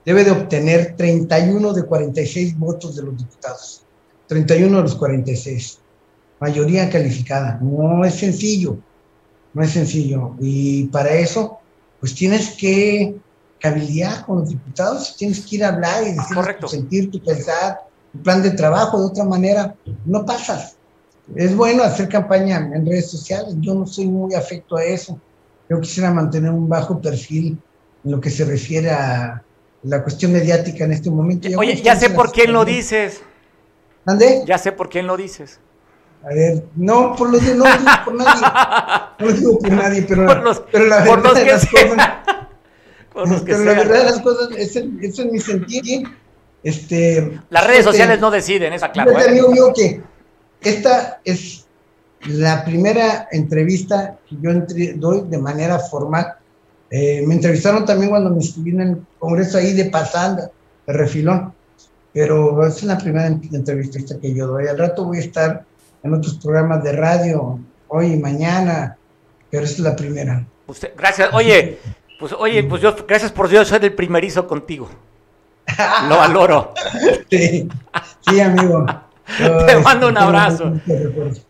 [0.02, 3.85] debe de obtener 31 de 46 votos de los diputados.
[4.28, 5.78] 31 de los 46.
[6.40, 7.58] Mayoría calificada.
[7.60, 8.78] No es sencillo.
[9.54, 10.34] No es sencillo.
[10.40, 11.58] Y para eso,
[12.00, 13.16] pues tienes que
[13.58, 17.80] cabildear con los diputados, tienes que ir a hablar y decir tu sentir, tu pensar,
[18.12, 19.00] tu plan de trabajo.
[19.00, 20.76] De otra manera, no pasas.
[21.34, 23.54] Es bueno hacer campaña en redes sociales.
[23.60, 25.18] Yo no soy muy afecto a eso.
[25.68, 27.58] Yo quisiera mantener un bajo perfil
[28.04, 29.42] en lo que se refiere a
[29.82, 31.48] la cuestión mediática en este momento.
[31.48, 33.22] Oye, como ya sé por quién lo dices.
[34.06, 34.44] ¿Mande?
[34.46, 35.60] Ya sé por quién lo dices.
[36.24, 38.42] A ver, no, por los de, no lo digo por nadie.
[39.18, 41.52] No lo digo por nadie, pero, Por los- pero la por verdad los de que
[41.52, 42.08] las cosas,
[43.12, 46.04] Con los que pero la verdad de las cosas, eso es mi sentir.
[46.62, 49.10] Este, Las redes fíjate, sociales no deciden, eso claro.
[49.10, 49.30] Fíjate, ¿eh?
[49.30, 50.02] amigo mío, que
[50.60, 51.66] esta es
[52.26, 56.34] la primera entrevista que yo entre- doy de manera formal.
[56.90, 60.50] Eh, me entrevistaron también cuando me inscribí en el congreso ahí de pasanda,
[60.86, 61.54] de refilón,
[62.16, 64.66] pero esa es la primera en- entrevista que yo doy.
[64.68, 65.64] Al rato voy a estar
[66.02, 68.96] en otros programas de radio, hoy y mañana,
[69.50, 70.42] pero esta es la primera.
[70.66, 71.28] Usted- gracias.
[71.34, 71.78] Oye,
[72.18, 74.88] pues oye, pues yo, gracias por Dios, soy el primerizo contigo.
[76.08, 76.72] Lo valoro.
[77.30, 77.68] Sí,
[78.26, 78.86] sí, amigo.
[79.66, 80.72] Te mando un abrazo.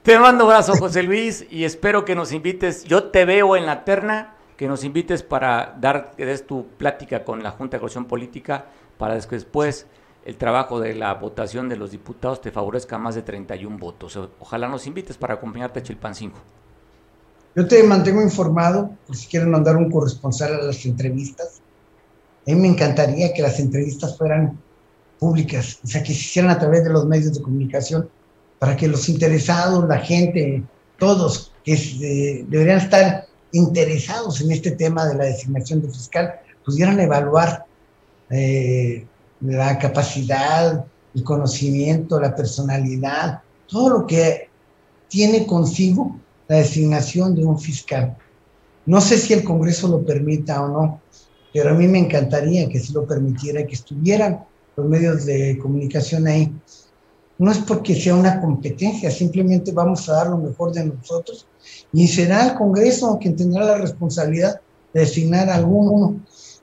[0.02, 2.82] Te mando un abrazo, José Luis, y espero que nos invites.
[2.84, 7.22] Yo te veo en la terna que nos invites para dar, que des tu plática
[7.22, 8.64] con la Junta de Coalición Política
[8.98, 9.86] para que después
[10.26, 14.18] el trabajo de la votación de los diputados te favorezca más de 31 votos.
[14.40, 16.38] Ojalá nos invites para acompañarte a Chilpancingo.
[17.54, 21.62] Yo te mantengo informado, por si quieren mandar un corresponsal a las entrevistas.
[22.44, 24.60] A mí me encantaría que las entrevistas fueran
[25.20, 28.10] públicas, o sea, que se hicieran a través de los medios de comunicación,
[28.58, 30.64] para que los interesados, la gente,
[30.98, 36.34] todos, que eh, deberían estar interesados en este tema de la designación de fiscal,
[36.64, 37.64] pudieran evaluar
[38.28, 39.06] eh,
[39.40, 44.48] la capacidad, el conocimiento, la personalidad, todo lo que
[45.08, 46.16] tiene consigo
[46.48, 48.16] la designación de un fiscal.
[48.86, 51.00] No sé si el Congreso lo permita o no,
[51.52, 54.44] pero a mí me encantaría que si lo permitiera, que estuvieran
[54.76, 56.52] los medios de comunicación ahí.
[57.38, 61.46] No es porque sea una competencia, simplemente vamos a dar lo mejor de nosotros
[61.92, 64.60] y será el Congreso quien tendrá la responsabilidad
[64.94, 66.20] de designar a alguno,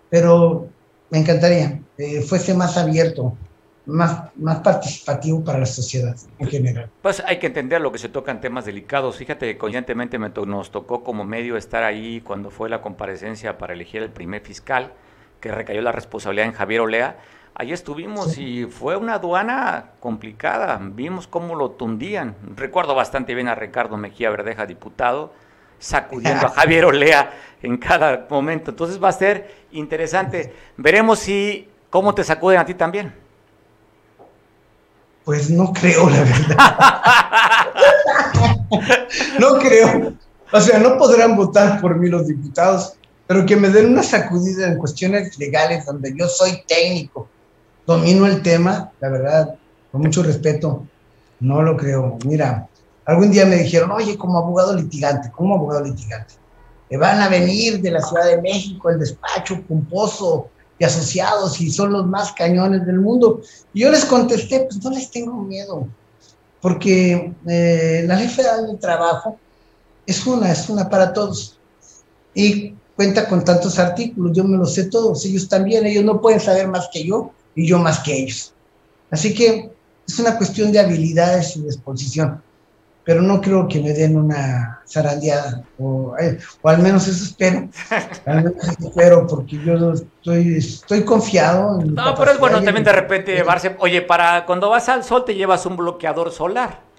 [0.09, 0.69] pero
[1.13, 3.37] me encantaría que fuese más abierto,
[3.85, 6.89] más, más participativo para la sociedad en general.
[7.03, 9.17] Pues hay que entender lo que se tocan temas delicados.
[9.17, 14.01] Fíjate que coincidentemente nos tocó como medio estar ahí cuando fue la comparecencia para elegir
[14.01, 14.93] el primer fiscal,
[15.39, 17.19] que recayó la responsabilidad en Javier Olea.
[17.53, 20.79] Allí estuvimos y fue una aduana complicada.
[20.81, 22.35] Vimos cómo lo tundían.
[22.55, 25.31] Recuerdo bastante bien a Ricardo Mejía Verdeja, diputado,
[25.83, 28.71] sacudiendo a Javier Olea en cada momento.
[28.71, 30.53] Entonces va a ser interesante.
[30.77, 33.13] Veremos si cómo te sacuden a ti también.
[35.25, 36.77] Pues no creo, la verdad.
[39.39, 40.13] no creo.
[40.51, 42.95] O sea, no podrán votar por mí los diputados,
[43.27, 47.27] pero que me den una sacudida en cuestiones legales donde yo soy técnico,
[47.85, 49.55] domino el tema, la verdad,
[49.91, 50.85] con mucho respeto,
[51.39, 52.17] no lo creo.
[52.25, 52.67] Mira,
[53.05, 56.35] algún día me dijeron, oye, como abogado litigante, como abogado litigante,
[56.89, 61.71] me van a venir de la Ciudad de México el despacho pomposo, y asociados y
[61.71, 63.41] son los más cañones del mundo.
[63.73, 65.87] Y yo les contesté, pues no les tengo miedo,
[66.61, 69.37] porque eh, la ley federal del trabajo
[70.05, 71.57] es una, es una para todos.
[72.33, 76.39] Y cuenta con tantos artículos, yo me los sé todos, ellos también, ellos no pueden
[76.39, 78.53] saber más que yo y yo más que ellos.
[79.11, 79.71] Así que
[80.07, 82.41] es una cuestión de habilidades y de exposición
[83.03, 87.67] pero no creo que me den una zarandeada, o, eh, o al menos eso espero,
[88.25, 91.81] al menos eso espero, porque yo estoy, estoy confiado.
[91.81, 95.25] En no, pero es bueno también de repente llevarse, oye, para cuando vas al sol
[95.25, 96.92] te llevas un bloqueador solar.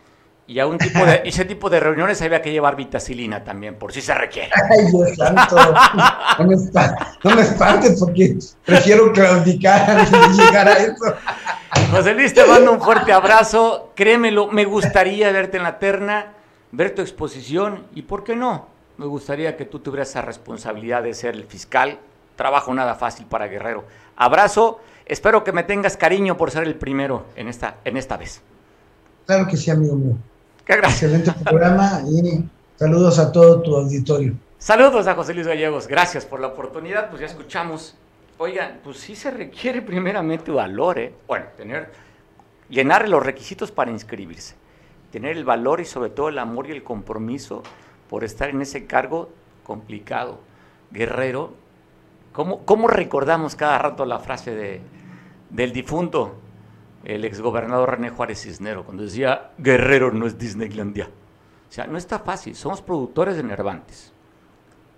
[0.46, 3.92] Y a un tipo de, ese tipo de reuniones había que llevar vitacilina también, por
[3.92, 4.50] si se requiere.
[4.70, 5.56] Ay, Dios santo.
[6.38, 6.56] No me,
[7.24, 11.14] no me espantes porque prefiero claudicar antes de llegar a eso.
[11.90, 13.92] José Luis, te mando un fuerte abrazo.
[13.94, 16.34] Créemelo, me gustaría verte en la terna,
[16.72, 18.66] ver tu exposición y, ¿por qué no?
[18.98, 21.98] Me gustaría que tú tuvieras esa responsabilidad de ser el fiscal.
[22.36, 23.84] Trabajo nada fácil para Guerrero.
[24.16, 24.80] Abrazo.
[25.06, 28.40] Espero que me tengas cariño por ser el primero en esta, en esta vez.
[29.26, 30.16] Claro que sí, amigo mío.
[30.64, 31.12] Qué gracias.
[31.12, 32.44] Excelente programa y
[32.76, 34.34] saludos a todo tu auditorio.
[34.58, 35.86] Saludos a José Luis Gallegos.
[35.86, 37.10] Gracias por la oportunidad.
[37.10, 37.96] Pues ya escuchamos
[38.36, 41.14] Oigan, pues sí se requiere primeramente valor, ¿eh?
[41.28, 41.92] Bueno, tener,
[42.68, 44.56] llenar los requisitos para inscribirse,
[45.12, 47.62] tener el valor y sobre todo el amor y el compromiso
[48.10, 49.30] por estar en ese cargo
[49.62, 50.40] complicado.
[50.90, 51.54] Guerrero,
[52.32, 54.80] ¿cómo, cómo recordamos cada rato la frase de,
[55.50, 56.34] del difunto,
[57.04, 61.08] el exgobernador René Juárez Cisnero, cuando decía, Guerrero no es Disneylandia?
[61.68, 64.12] O sea, no está fácil, somos productores de nervantes.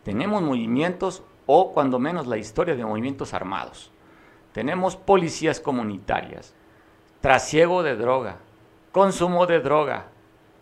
[0.05, 3.91] Tenemos movimientos o cuando menos la historia de movimientos armados.
[4.53, 6.55] Tenemos policías comunitarias,
[7.21, 8.39] trasiego de droga,
[8.93, 10.07] consumo de droga,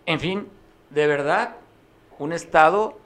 [0.06, 0.48] en fin,
[0.90, 1.56] de verdad,
[2.18, 2.98] un Estado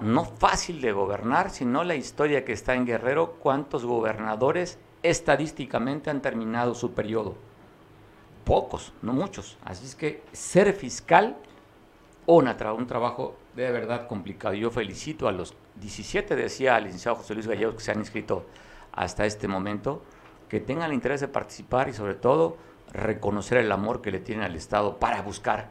[0.00, 6.22] no fácil de gobernar, sino la historia que está en Guerrero, cuántos gobernadores estadísticamente han
[6.22, 7.36] terminado su periodo.
[8.44, 9.58] Pocos, no muchos.
[9.64, 11.36] Así es que ser fiscal,
[12.26, 14.54] un trabajo de verdad complicado.
[14.54, 18.46] Yo felicito a los 17, decía el licenciado José Luis Gallegos, que se han inscrito
[18.92, 20.02] hasta este momento,
[20.48, 22.56] que tengan el interés de participar y sobre todo
[22.92, 25.70] reconocer el amor que le tienen al Estado para buscar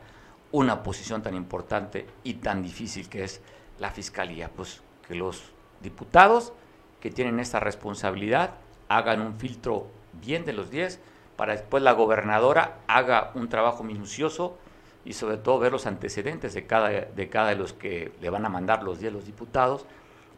[0.51, 3.41] una posición tan importante y tan difícil que es
[3.79, 4.49] la Fiscalía.
[4.49, 6.53] Pues que los diputados
[6.99, 8.55] que tienen esta responsabilidad
[8.89, 9.87] hagan un filtro
[10.21, 10.99] bien de los 10
[11.35, 14.57] para después la gobernadora haga un trabajo minucioso
[15.05, 18.45] y sobre todo ver los antecedentes de cada de, cada de los que le van
[18.45, 19.85] a mandar los 10 los diputados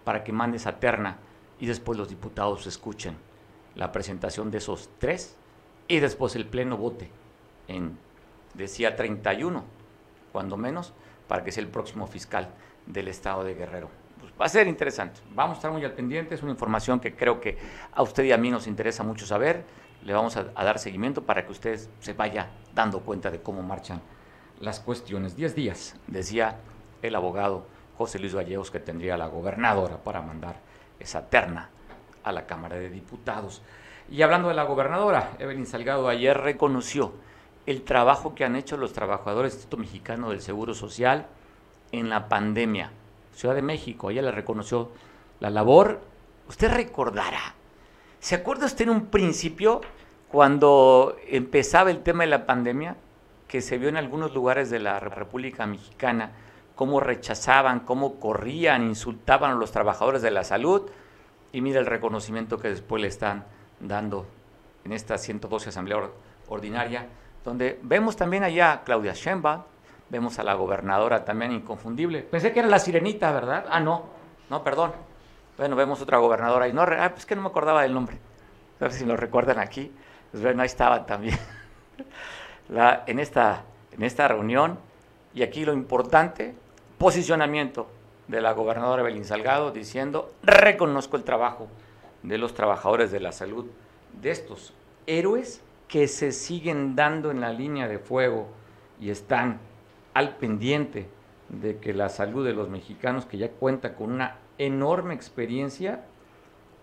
[0.04, 1.18] para que mande esa terna
[1.60, 3.16] y después los diputados escuchen
[3.76, 5.36] la presentación de esos tres
[5.88, 7.10] y después el pleno vote
[7.68, 7.98] en,
[8.54, 9.64] decía 31,
[10.32, 10.94] cuando menos,
[11.28, 12.50] para que sea el próximo fiscal
[12.86, 13.90] del estado de Guerrero.
[14.20, 15.22] Pues, va a ser interesante.
[15.34, 17.58] Vamos a estar muy al pendiente, es una información que creo que
[17.92, 19.64] a usted y a mí nos interesa mucho saber.
[20.04, 24.02] Le vamos a, dar seguimiento para que usted se vaya dando cuenta de cómo marchan
[24.60, 25.36] las cuestiones.
[25.36, 26.58] Diez días, decía
[27.02, 27.66] el abogado
[27.98, 30.56] José Luis Gallegos, que tendría la gobernadora para mandar
[31.00, 31.70] esa terna
[32.24, 33.62] a la Cámara de Diputados.
[34.10, 37.14] Y hablando de la gobernadora, Evelyn Salgado ayer reconoció
[37.66, 41.28] el trabajo que han hecho los trabajadores del Instituto Mexicano del Seguro Social
[41.92, 42.92] en la pandemia.
[43.40, 44.92] Ciudad de México, ella le reconoció
[45.40, 46.02] la labor.
[46.50, 47.56] Usted recordará,
[48.20, 49.80] ¿se acuerda usted en un principio
[50.30, 52.98] cuando empezaba el tema de la pandemia?
[53.50, 56.32] que se vio en algunos lugares de la República Mexicana,
[56.76, 60.84] cómo rechazaban, cómo corrían, insultaban a los trabajadores de la salud,
[61.52, 63.46] y mira el reconocimiento que después le están
[63.80, 64.28] dando
[64.86, 66.10] en esta 112 Asamblea
[66.48, 67.08] Ordinaria,
[67.44, 69.64] donde vemos también allá a Claudia Sheinbaum,
[70.10, 72.22] vemos a la gobernadora también inconfundible.
[72.22, 73.66] Pensé que era la sirenita, ¿verdad?
[73.70, 74.06] Ah, no,
[74.50, 74.92] no, perdón.
[75.58, 78.18] Bueno, vemos otra gobernadora y no, ah, pues que no me acordaba del nombre.
[78.80, 79.92] A ver si lo recuerdan aquí.
[80.32, 81.38] Pues bueno, ahí estaban también.
[82.70, 84.80] la, en, esta, en esta reunión.
[85.34, 86.56] Y aquí lo importante,
[86.98, 87.88] posicionamiento
[88.28, 91.68] de la gobernadora Belín Salgado diciendo, reconozco el trabajo
[92.24, 93.66] de los trabajadores de la salud,
[94.22, 94.74] de estos
[95.08, 98.48] héroes que se siguen dando en la línea de fuego
[99.00, 99.60] y están
[100.20, 101.08] al pendiente
[101.48, 106.04] de que la salud de los mexicanos, que ya cuenta con una enorme experiencia,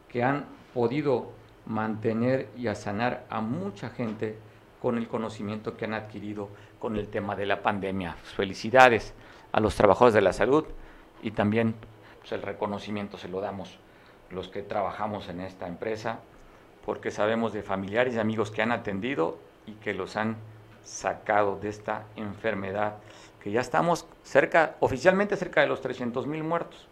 [0.08, 1.32] que han podido
[1.66, 4.38] mantener y a sanar a mucha gente
[4.80, 8.14] con el conocimiento que han adquirido con el tema de la pandemia.
[8.14, 9.12] Felicidades
[9.52, 10.64] a los trabajadores de la salud
[11.22, 11.74] y también
[12.20, 13.78] pues, el reconocimiento se lo damos
[14.30, 16.20] los que trabajamos en esta empresa,
[16.86, 20.38] porque sabemos de familiares y amigos que han atendido y que los han
[20.86, 22.94] sacado de esta enfermedad,
[23.46, 26.88] que ya estamos cerca, oficialmente cerca de los 300 mil muertos,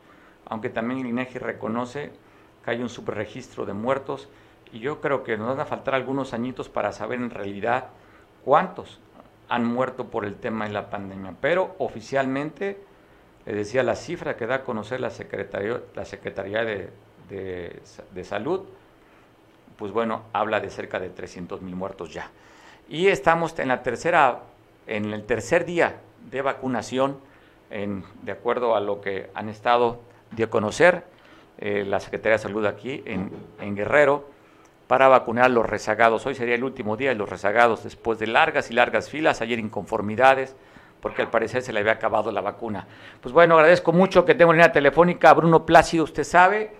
[0.46, 2.12] aunque también el INEGI reconoce
[2.64, 4.28] que hay un subregistro de muertos
[4.72, 7.88] y yo creo que nos van a faltar algunos añitos para saber en realidad
[8.44, 9.00] cuántos
[9.48, 11.34] han muerto por el tema de la pandemia.
[11.40, 12.78] Pero oficialmente,
[13.46, 16.92] le decía la cifra que da a conocer la Secretaría, la Secretaría de,
[17.30, 18.60] de, Salud,
[19.76, 22.30] pues bueno, habla de cerca de 300 mil muertos ya.
[22.88, 24.42] Y estamos en la tercera,
[24.86, 25.96] en el tercer día
[26.30, 27.18] de vacunación,
[27.70, 31.04] de acuerdo a lo que han estado de conocer
[31.58, 34.28] eh, la Secretaría de Salud aquí en, en Guerrero
[34.86, 36.26] para vacunar a los rezagados.
[36.26, 39.58] Hoy sería el último día de los rezagados después de largas y largas filas, ayer
[39.58, 40.54] inconformidades,
[41.00, 42.86] porque al parecer se le había acabado la vacuna.
[43.20, 46.72] Pues bueno, agradezco mucho que tengo en línea telefónica a Bruno Plácido, usted sabe,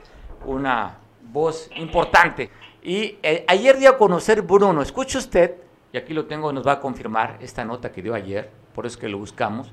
[0.45, 2.51] una voz importante.
[2.83, 5.57] Y eh, ayer dio a conocer Bruno, escuche usted,
[5.93, 8.97] y aquí lo tengo, nos va a confirmar esta nota que dio ayer, por eso
[8.97, 9.71] es que lo buscamos,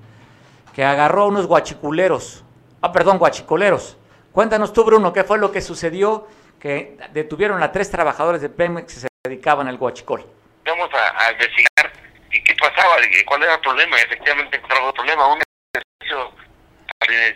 [0.75, 2.43] que agarró a unos guachiculeros,
[2.81, 3.97] ah, perdón, guachicoleros.
[4.31, 6.27] Cuéntanos tú, Bruno, qué fue lo que sucedió
[6.59, 10.25] que detuvieron a tres trabajadores de Pemex que se dedicaban al guachicol.
[10.65, 11.91] Vamos a, investigar
[12.31, 13.97] y qué pasaba, cuál era el problema.
[13.97, 15.27] Efectivamente encontramos el problema.
[15.33, 15.41] Un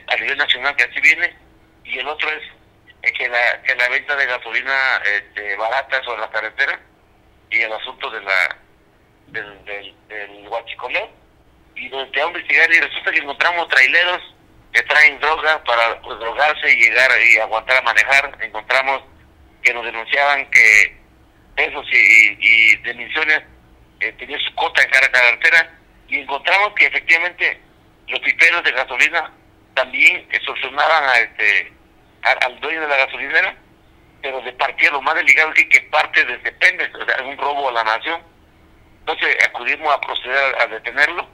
[0.07, 1.35] a nivel nacional que así viene
[1.83, 6.29] y el otro es que la, que la venta de gasolina este, barata sobre la
[6.29, 6.79] carretera
[7.49, 8.57] y el asunto de la
[9.27, 10.49] del, del,
[11.75, 14.21] y nos a investigar y resulta que encontramos traileros
[14.73, 19.03] que traen droga para pues, drogarse y llegar y aguantar a manejar encontramos
[19.61, 20.97] que nos denunciaban que
[21.57, 23.45] esos y, y, de
[24.01, 25.73] eh, tenían su cota en cada carretera
[26.07, 27.59] y encontramos que efectivamente
[28.07, 29.31] los piperos de gasolina
[29.73, 31.73] también extorsionaban a este,
[32.21, 33.55] al dueño de la gasolinera,
[34.21, 37.37] pero de partida lo más delicado es que parte desde Pemex, o sea, es un
[37.37, 38.21] robo a la nación.
[38.99, 41.27] Entonces acudimos a proceder a, detenerlo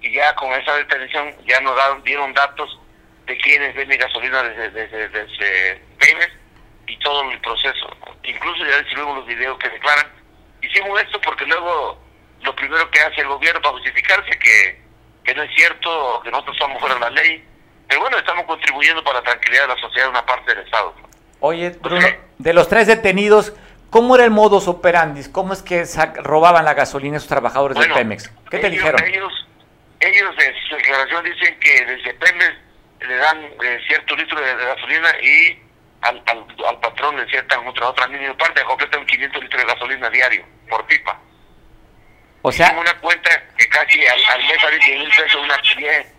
[0.00, 2.78] y ya con esa detención ya nos dieron datos
[3.26, 6.32] de quienes venden gasolina desde, desde, desde Pemex
[6.86, 7.96] y todo el proceso.
[8.22, 10.06] Incluso ya recibimos los videos que declaran.
[10.62, 12.00] Hicimos esto porque luego
[12.42, 14.80] lo primero que hace el gobierno para justificarse que,
[15.24, 17.44] que no es cierto, que nosotros somos fuera de la ley.
[17.88, 20.94] Pero bueno, estamos contribuyendo para la tranquilidad de la sociedad, una parte del Estado.
[21.40, 22.06] Oye, Bruno,
[22.38, 23.52] de los tres detenidos,
[23.90, 25.30] ¿cómo era el modus operandi?
[25.30, 25.84] ¿Cómo es que
[26.16, 28.30] robaban la gasolina esos trabajadores de Pemex?
[28.50, 29.02] ¿Qué te dijeron?
[29.04, 29.45] Ellos,
[30.06, 32.54] ellos en su declaración dicen que desde Pemex
[33.00, 35.62] le dan eh, cierto litro de gasolina y
[36.02, 40.44] al, al, patrón le ciertan otra, otra mínima parte, completan 500 litros de gasolina diario
[40.68, 41.18] por pipa.
[42.42, 46.14] O sea, una cuenta que casi al, al mes sale 10 mil pesos, una 10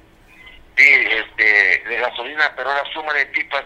[0.75, 3.63] de, este, de gasolina, pero la suma de pipas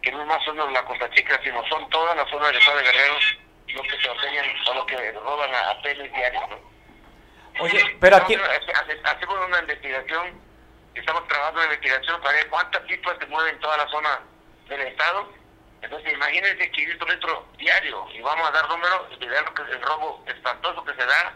[0.00, 2.78] que no es más son la Costa Chica, sino son todas las zonas del estado
[2.78, 3.14] de Guerrero
[3.68, 6.44] lo que se obtienen o lo que roban a, a diarios.
[7.60, 8.34] Oye, pero aquí...
[9.04, 10.40] Hacemos una investigación,
[10.94, 14.20] estamos trabajando en investigación para ver cuántas pipas se mueven en toda la zona
[14.68, 15.28] del Estado.
[15.82, 19.68] Entonces, imagínense 500 litros diarios y vamos a dar números y ver lo que es
[19.68, 21.34] el robo espantoso que se da,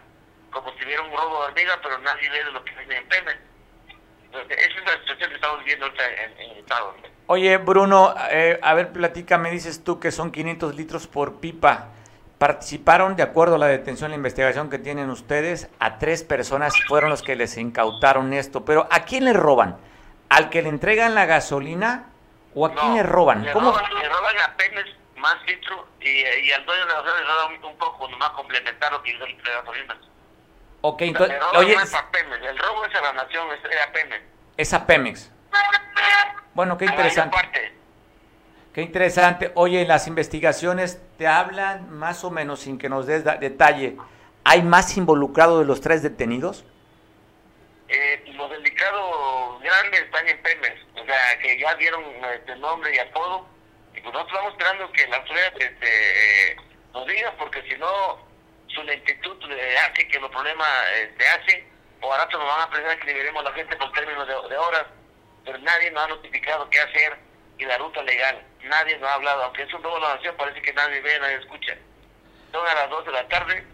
[0.50, 3.08] como si hubiera un robo de hormiga, pero nadie ve de lo que viene en
[3.08, 3.38] Pemex.
[4.24, 6.94] Entonces, esa es la situación que estamos viviendo en, en el Estado.
[7.26, 11.88] Oye, Bruno, eh, a ver, platica, me dices tú que son 500 litros por pipa.
[12.38, 17.10] Participaron, de acuerdo a la detención, la investigación que tienen ustedes, a tres personas fueron
[17.10, 18.64] los que les incautaron esto.
[18.64, 19.76] Pero ¿a quién le roban?
[20.28, 22.06] ¿Al que le entregan la gasolina
[22.54, 23.44] o a quién le roban?
[23.44, 23.72] Le ¿Cómo?
[23.72, 24.84] roban, le roban apenas
[25.16, 28.30] más litros y, y al dueño de la gasolina le roban un, un poco, nomás
[28.30, 29.96] complementar lo que hizo el de gasolina.
[30.82, 32.44] Ok, Le entonces, roban oye, más a Pemex.
[32.46, 34.22] El robo es a la nación, es es a Pemex.
[34.56, 35.30] es a Pemex.
[36.54, 37.36] Bueno, qué interesante.
[38.78, 39.50] Qué interesante.
[39.56, 43.96] Oye, las investigaciones te hablan más o menos, sin que nos des detalle,
[44.44, 46.64] ¿hay más involucrado de los tres detenidos?
[47.88, 53.00] Eh, los delicados grandes están en Pemex, o sea, que ya dieron este nombre y
[53.00, 53.48] apodo.
[53.96, 56.56] Y pues nosotros estamos esperando que la autoridad este, eh,
[56.94, 58.28] nos diga, porque si no,
[58.68, 61.68] su lentitud le hace que los problemas eh, se hacen,
[62.00, 64.84] o ahora nos van a presionar que liberemos a la gente por términos de horas,
[65.44, 67.27] pero nadie nos ha notificado qué hacer
[67.58, 68.42] y la ruta legal.
[68.62, 71.36] Nadie nos ha hablado, aunque es un robo la nación, parece que nadie ve, nadie
[71.36, 71.76] escucha.
[72.52, 73.64] Son a las 2 de la tarde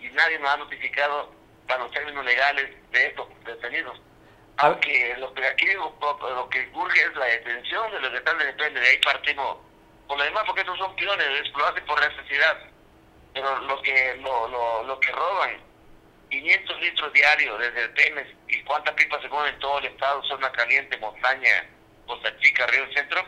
[0.00, 1.32] y nadie nos ha notificado
[1.66, 4.00] para los términos legales de estos detenidos.
[4.56, 8.38] A- Aunque lo que aquí lo, que urge es la detención de los que están
[8.38, 9.58] de depende, de ahí partimos.
[10.06, 12.58] Por lo demás, porque estos son piones, es- lo hacen por necesidad.
[13.32, 15.56] Pero lo que lo, lo, lo que roban,
[16.30, 20.22] 500 litros diarios desde el Pemex, y cuántas pipas se comen en todo el estado,
[20.24, 21.66] zona caliente, montaña,
[22.06, 23.22] Costa Chica, Río Centro,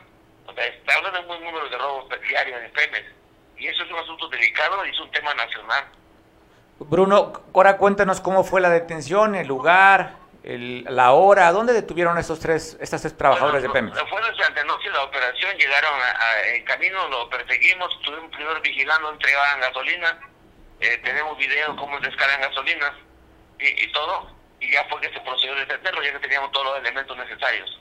[0.47, 3.07] o sea, está hablando de un buen número de robos diarios en Pemex.
[3.59, 5.85] Y eso es un asunto delicado y es un tema nacional.
[6.79, 10.13] Bruno, ahora cuéntanos cómo fue la detención, el lugar,
[10.45, 14.09] el- la hora, ¿dónde detuvieron estos tres, estas tres trabajadores de Bueno, Pemex?
[14.11, 18.61] Fue durante la noche la operación, llegaron a- a- en camino, lo perseguimos, estuvimos primero
[18.61, 20.21] vigilando, entregaban gasolina,
[20.81, 22.93] eh, tenemos video cómo descargan gasolinas
[23.59, 26.67] y, y todo, y ya fue que se procedió a detenerlo, ya que teníamos todos
[26.67, 27.81] los elementos necesarios.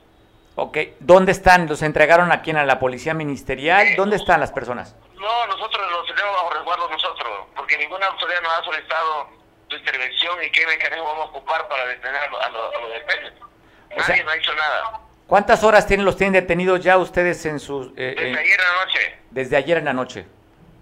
[0.57, 1.67] Ok, ¿dónde están?
[1.67, 2.55] ¿Los entregaron a quién?
[2.57, 3.95] ¿A la policía ministerial?
[3.97, 4.95] ¿Dónde están las personas?
[5.15, 9.29] No, nosotros los tenemos bajo resguardo nosotros, porque ninguna autoridad nos ha solicitado
[9.69, 12.81] su intervención y qué mecanismo vamos a ocupar para detener a los a lo, a
[12.81, 13.33] lo de Pemex.
[13.41, 14.99] O Nadie sea- no ha hecho nada.
[15.27, 18.65] ¿Cuántas horas tienen los tienen detenidos ya ustedes en sus eh, Desde eh, ayer en
[18.65, 19.19] la noche.
[19.31, 20.27] desde ayer en la noche?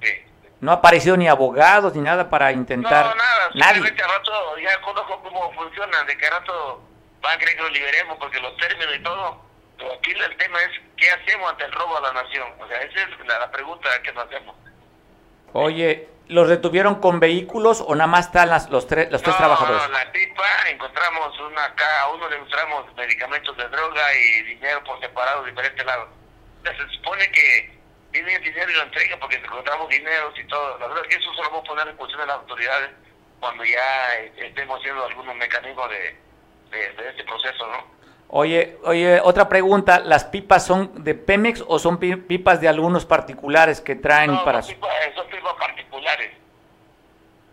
[0.01, 0.09] Sí.
[0.59, 3.05] No ha aparecido ni abogados ni nada para intentar.
[3.07, 3.73] No, nada, Nadie.
[3.75, 6.81] simplemente al rato ya conozco cómo funcionan, de que al rato
[7.21, 9.41] van a creer que lo liberemos porque los términos y todo.
[9.83, 12.47] Pero aquí el tema es qué hacemos ante el robo a la nación.
[12.59, 14.55] O sea, esa es la, la pregunta que nos hacemos.
[15.51, 19.39] Oye, ¿los detuvieron con vehículos o nada más están las- los tres los tres No,
[19.39, 19.89] trabajadores?
[19.89, 25.43] la pipa, encontramos una, cada uno le encontramos medicamentos de droga y dinero por separado
[25.43, 26.09] de diferentes lados.
[26.63, 27.77] Se supone que
[28.11, 30.77] viene el dinero y lo entrega porque encontramos dineros y todo.
[30.79, 32.89] La verdad es que eso solo vamos a poner en función de las autoridades
[33.41, 36.17] cuando ya estemos haciendo algunos mecanismos de,
[36.71, 37.92] de, de este proceso, ¿no?
[38.35, 43.05] Oye, oye, otra pregunta, ¿las pipas son de Pemex o son pi- pipas de algunos
[43.05, 46.31] particulares que traen No, para son pipas, son pipas particulares.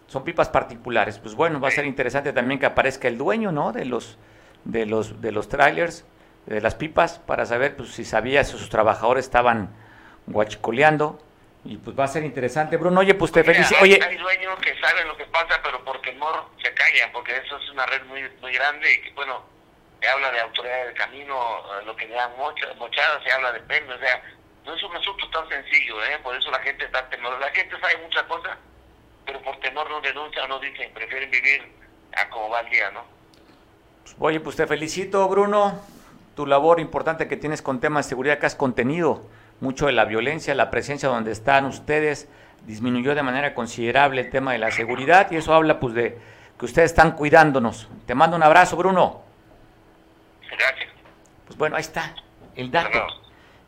[0.07, 1.19] son pipas particulares?
[1.19, 3.73] Pues bueno, va a ser interesante también que aparezca el dueño, ¿no?
[3.73, 4.17] De los
[4.65, 6.07] de los de los trailers,
[6.47, 9.69] de las pipas para saber pues si sabía si sus trabajadores estaban
[10.29, 11.19] guachicoleando
[11.63, 13.01] y pues va a ser interesante, Bruno.
[13.01, 13.83] Oye, pues te felicito.
[13.83, 17.59] Oye, hay dueños que saben lo que pasa, pero por temor se callan, porque eso
[17.59, 19.43] es una red muy muy grande y que, bueno,
[20.01, 23.53] se habla de autoridad del camino, eh, lo que le dan mocha- mochadas, se habla
[23.53, 24.23] de premios, o sea,
[24.65, 26.19] no es un asunto tan sencillo, ¿eh?
[26.23, 27.39] Por eso la gente está temor.
[27.41, 28.57] La gente sabe muchas cosas,
[29.27, 31.63] pero por temor no denuncia o no dicen, prefieren vivir
[32.17, 33.03] a como va el día, ¿no?
[34.19, 35.81] Oye, pues te felicito, Bruno.
[36.37, 39.23] Tu labor importante que tienes con temas de seguridad que has contenido
[39.61, 42.29] mucho de la violencia, la presencia donde están ustedes
[42.67, 46.19] disminuyó de manera considerable el tema de la seguridad y eso habla pues de
[46.59, 47.89] que ustedes están cuidándonos.
[48.07, 49.23] Te mando un abrazo, Bruno.
[50.51, 50.91] Gracias.
[51.47, 52.15] Pues bueno, ahí está
[52.57, 52.99] el dato.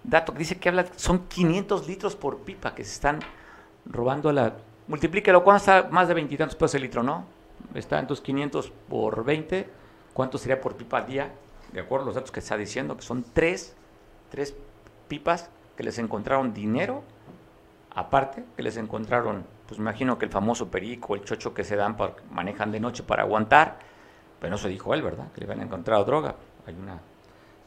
[0.04, 3.20] Dato que dice que habla son 500 litros por pipa que se están
[3.84, 4.52] robando a la
[4.88, 7.24] multiplíquelo, ¿cuánto está más de veintitantos pesos el litro, no?
[7.74, 9.68] Está entonces 500 por 20,
[10.12, 11.32] ¿cuánto sería por pipa al día?
[11.72, 13.74] De acuerdo a los datos que está diciendo, que son tres,
[14.30, 14.54] tres
[15.08, 17.02] pipas que les encontraron dinero,
[17.94, 21.76] aparte que les encontraron, pues me imagino que el famoso perico, el chocho que se
[21.76, 23.78] dan, para, manejan de noche para aguantar,
[24.40, 25.32] pero no se dijo él, ¿verdad?
[25.32, 26.34] Que le habían encontrado droga,
[26.66, 27.00] hay una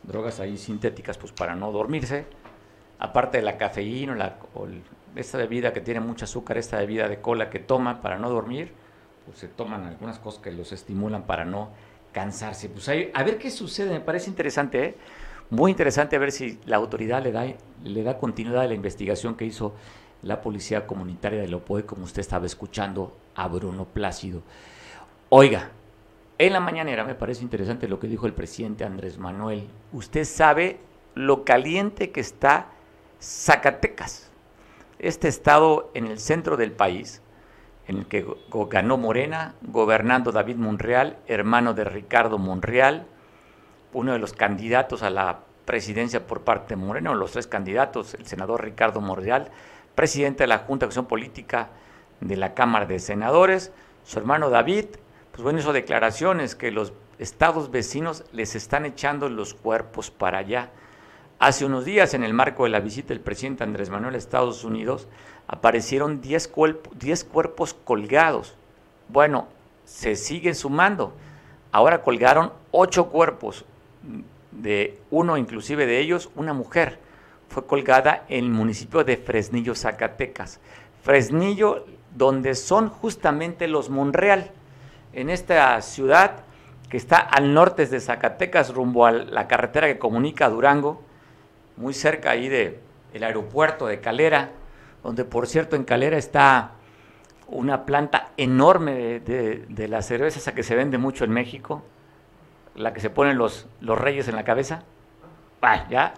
[0.04, 2.26] drogas ahí sintéticas pues para no dormirse,
[3.00, 4.14] aparte de la cafeína
[4.54, 4.82] o, la,
[5.16, 8.72] esta bebida que tiene mucho azúcar, esta bebida de cola que toman para no dormir,
[9.26, 11.70] pues se toman algunas cosas que los estimulan para no
[12.12, 12.70] cansarse.
[12.70, 14.96] Pues ahí, a ver qué sucede, me parece interesante, ¿eh?
[15.50, 17.46] Muy interesante ver si la autoridad le da,
[17.84, 19.76] le da continuidad a la investigación que hizo
[20.24, 24.41] la Policía Comunitaria de Lopoe, como usted estaba escuchando a Bruno Plácido.
[25.30, 25.70] Oiga,
[26.38, 29.67] en la mañanera me parece interesante lo que dijo el presidente Andrés Manuel.
[29.93, 30.79] Usted sabe
[31.13, 32.67] lo caliente que está
[33.21, 34.31] Zacatecas,
[34.99, 37.21] este estado en el centro del país,
[37.88, 38.25] en el que
[38.69, 43.07] ganó Morena, gobernando David Monreal, hermano de Ricardo Monreal,
[43.93, 48.25] uno de los candidatos a la presidencia por parte de Morena, los tres candidatos, el
[48.25, 49.49] senador Ricardo Monreal,
[49.95, 51.69] presidente de la Junta de Acción Política
[52.19, 53.71] de la Cámara de Senadores,
[54.03, 54.86] su hermano David,
[55.36, 60.69] pues bueno, hizo declaraciones que los estados vecinos les están echando los cuerpos para allá.
[61.39, 64.63] Hace unos días, en el marco de la visita del presidente Andrés Manuel a Estados
[64.63, 65.09] Unidos,
[65.47, 68.55] aparecieron 10 cuerpos colgados.
[69.09, 69.49] Bueno,
[69.83, 71.13] se siguen sumando.
[71.73, 73.65] Ahora colgaron 8 cuerpos,
[74.53, 76.97] de uno inclusive de ellos, una mujer.
[77.49, 80.61] Fue colgada en el municipio de Fresnillo, Zacatecas.
[81.03, 84.51] Fresnillo, donde son justamente los Monreal.
[85.16, 86.43] En esta ciudad
[86.89, 91.01] que está al norte de Zacatecas, rumbo a la carretera que comunica a Durango,
[91.78, 92.82] muy cerca ahí de
[93.13, 94.51] el aeropuerto de Calera,
[95.03, 96.72] donde por cierto en Calera está
[97.47, 101.82] una planta enorme de, de, la cerveza esa que se vende mucho en México,
[102.76, 104.84] la que se ponen los, los reyes en la cabeza.
[105.61, 106.13] Ah, ya,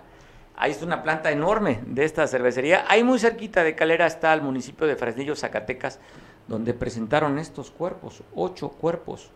[0.55, 2.85] ahí está una planta enorme de esta cervecería.
[2.87, 5.99] Ahí muy cerquita de Calera está el municipio de Fresnillo, Zacatecas,
[6.47, 9.29] donde presentaron estos cuerpos, ocho cuerpos.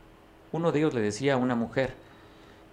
[0.51, 1.93] Uno de ellos le decía a una mujer.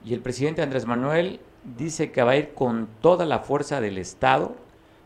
[0.05, 1.41] Y el presidente Andrés Manuel
[1.76, 4.55] dice que va a ir con toda la fuerza del Estado,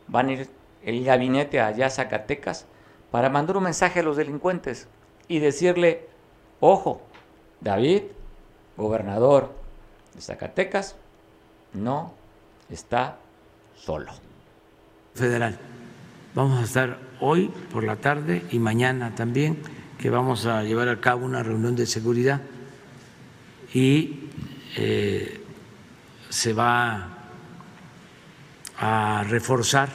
[0.08, 0.48] van a ir
[0.84, 2.66] el gabinete allá a Zacatecas
[3.10, 4.88] para mandar un mensaje a los delincuentes
[5.28, 6.08] y decirle,
[6.60, 7.00] ojo,
[7.60, 8.02] David,
[8.76, 9.52] gobernador
[10.14, 10.96] de Zacatecas,
[11.72, 12.12] no
[12.68, 13.16] está
[13.76, 14.12] solo.
[15.14, 15.58] Federal.
[16.34, 19.58] Vamos a estar hoy por la tarde y mañana también,
[19.98, 22.42] que vamos a llevar a cabo una reunión de seguridad
[23.72, 24.28] y
[24.76, 25.40] eh,
[26.28, 27.08] se va
[28.76, 29.90] a reforzar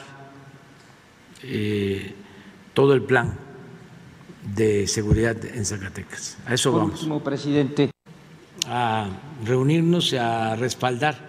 [1.42, 2.14] eh,
[2.72, 3.36] todo el plan
[4.54, 6.38] de seguridad en Zacatecas.
[6.46, 6.94] A eso vamos.
[6.94, 7.90] Último, presidente.
[8.66, 9.08] A
[9.44, 11.28] reunirnos y a respaldar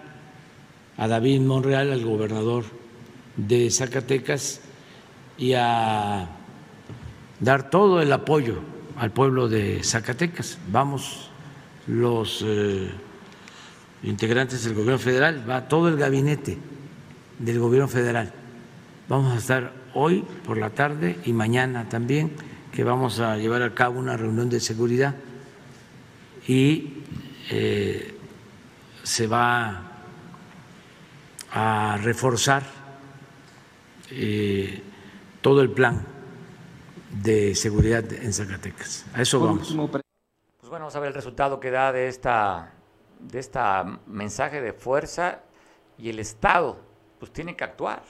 [0.98, 2.64] a David Monreal, al gobernador
[3.36, 4.62] de Zacatecas,
[5.40, 6.28] y a
[7.40, 8.60] dar todo el apoyo
[8.98, 10.60] al pueblo de Zacatecas.
[10.70, 11.30] Vamos
[11.88, 12.92] los eh,
[14.04, 16.58] integrantes del gobierno federal, va todo el gabinete
[17.40, 18.34] del gobierno federal.
[19.08, 22.34] Vamos a estar hoy por la tarde y mañana también,
[22.74, 25.16] que vamos a llevar a cabo una reunión de seguridad
[26.48, 26.94] y
[27.50, 28.14] eh,
[29.04, 29.84] se va
[31.52, 32.64] a reforzar
[34.12, 34.84] eh,
[35.42, 36.06] todo el plan
[37.24, 39.06] de seguridad en Zacatecas.
[39.14, 39.68] A eso vamos.
[39.68, 42.74] Pues bueno, vamos a ver el resultado que da de esta
[43.20, 45.42] de esta mensaje de fuerza
[45.98, 46.80] y el Estado
[47.20, 48.02] pues tiene que actuar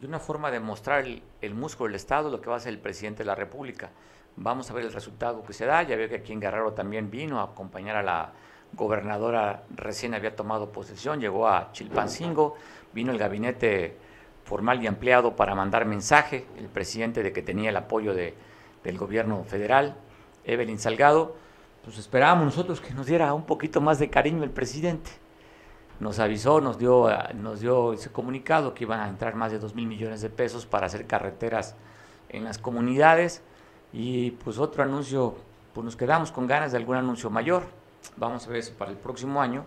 [0.00, 1.04] de una forma de mostrar
[1.40, 3.90] el, músculo del Estado, lo que va a hacer el presidente de la República.
[4.36, 5.82] Vamos a ver el resultado que se da.
[5.82, 8.32] Ya veo que aquí en Guerrero también vino a acompañar a la
[8.72, 12.56] gobernadora, recién había tomado posesión, llegó a Chilpancingo,
[12.92, 13.96] vino el gabinete
[14.48, 18.34] formal y ampliado para mandar mensaje, el presidente de que tenía el apoyo de,
[18.82, 19.96] del gobierno federal,
[20.44, 21.36] Evelyn Salgado
[21.84, 25.10] pues esperábamos nosotros que nos diera un poquito más de cariño el presidente.
[26.00, 29.74] Nos avisó, nos dio, nos dio ese comunicado que iban a entrar más de 2
[29.74, 31.76] mil millones de pesos para hacer carreteras
[32.28, 33.42] en las comunidades
[33.92, 35.36] y pues otro anuncio,
[35.72, 37.62] pues nos quedamos con ganas de algún anuncio mayor.
[38.16, 39.64] Vamos a ver si para el próximo año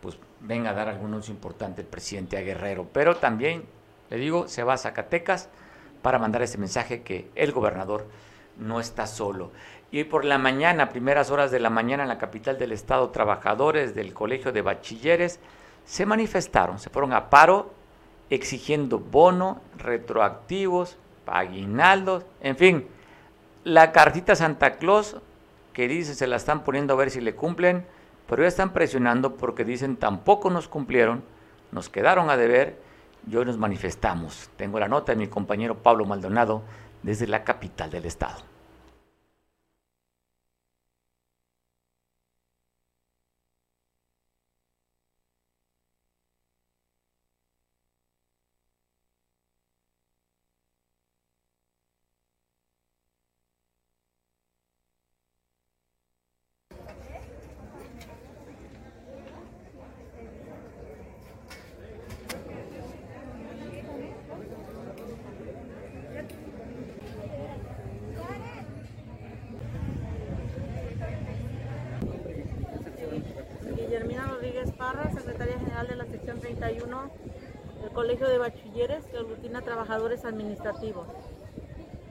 [0.00, 2.88] pues venga a dar algún anuncio importante el presidente a Guerrero.
[2.92, 3.64] Pero también,
[4.10, 5.48] le digo, se va a Zacatecas
[6.02, 8.06] para mandar ese mensaje que el gobernador
[8.56, 9.50] no está solo.
[9.90, 13.10] Y hoy por la mañana, primeras horas de la mañana en la capital del estado,
[13.10, 15.40] trabajadores del Colegio de Bachilleres
[15.84, 17.72] se manifestaron, se fueron a paro
[18.30, 22.86] exigiendo bono, retroactivos, aguinaldos, en fin,
[23.64, 25.16] la cartita Santa Claus
[25.72, 27.86] que dice se la están poniendo a ver si le cumplen,
[28.26, 31.22] pero ya están presionando porque dicen tampoco nos cumplieron,
[31.70, 32.76] nos quedaron a deber
[33.26, 34.50] y hoy nos manifestamos.
[34.56, 36.62] Tengo la nota de mi compañero Pablo Maldonado
[37.02, 38.57] desde la capital del estado.
[80.58, 81.06] Administrativos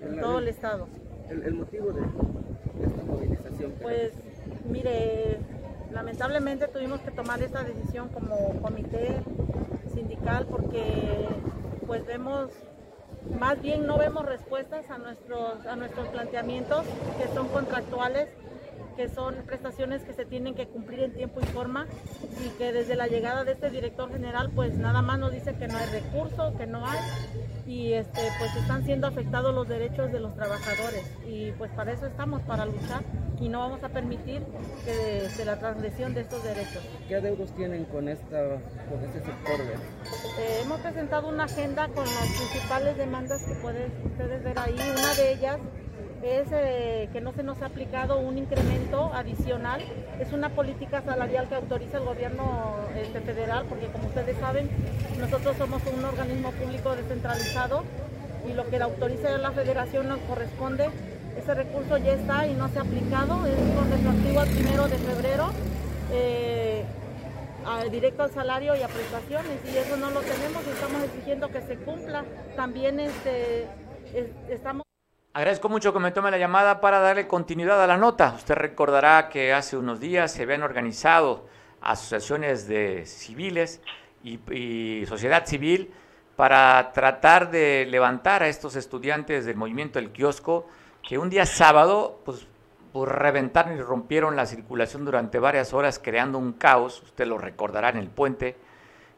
[0.02, 0.88] en todo el estado.
[1.30, 3.74] El, motivo de esta movilización.
[3.82, 4.14] Pues
[4.70, 5.40] mire,
[5.92, 9.18] lamentablemente tuvimos que tomar esta decisión como comité
[9.94, 10.84] sindical porque
[11.86, 12.52] pues vemos
[13.38, 16.86] más bien no vemos respuestas a nuestros a nuestros planteamientos
[17.18, 18.30] que son contractuales
[18.98, 21.86] que son prestaciones que se tienen que cumplir en tiempo y forma
[22.44, 25.68] y que desde la llegada de este director general pues nada más nos dice que
[25.68, 27.00] no hay recursos, que no hay
[27.68, 32.08] y este pues están siendo afectados los derechos de los trabajadores y pues para eso
[32.08, 33.04] estamos, para luchar
[33.40, 34.42] y no vamos a permitir
[34.84, 36.84] que la transgresión de estos derechos.
[37.08, 38.58] ¿Qué adeudos tienen con, esta,
[38.90, 39.62] con este sector?
[39.62, 45.14] Eh, hemos presentado una agenda con las principales demandas que pueden ustedes ver ahí, una
[45.14, 45.60] de ellas
[46.24, 49.82] es eh, que no se nos ha aplicado un incremento adicional.
[50.20, 54.70] Es una política salarial que autoriza el gobierno este, federal, porque como ustedes saben,
[55.20, 57.84] nosotros somos un organismo público descentralizado
[58.50, 60.90] y lo que autoriza la federación nos corresponde.
[61.38, 64.98] Ese recurso ya está y no se ha aplicado, es con retroactivo al primero de
[64.98, 65.50] febrero.
[66.12, 66.84] Eh,
[67.92, 71.62] directo al salario y a prestaciones y eso no lo tenemos y estamos exigiendo que
[71.62, 72.24] se cumpla.
[72.56, 73.68] También este,
[74.50, 74.87] estamos
[75.38, 78.34] Agradezco mucho que me tome la llamada para darle continuidad a la nota.
[78.36, 81.46] Usted recordará que hace unos días se habían organizado
[81.80, 83.80] asociaciones de civiles
[84.24, 85.94] y, sociedad civil
[86.36, 90.66] para tratar de levantar a estos estudiantes del movimiento del kiosco
[91.08, 92.48] que un día sábado pues,
[92.96, 97.98] reventaron y rompieron la circulación durante varias horas creando un caos, usted lo recordará en
[97.98, 98.56] el puente,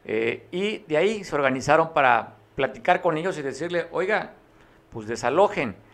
[0.03, 4.33] eh, y de ahí se organizaron para platicar con ellos y decirle, oiga,
[4.91, 5.87] pues desalojen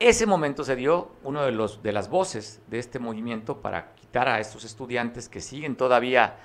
[0.00, 4.28] ese momento se dio uno de, los, de las voces de este movimiento para quitar
[4.28, 6.36] a estos estudiantes que siguen todavía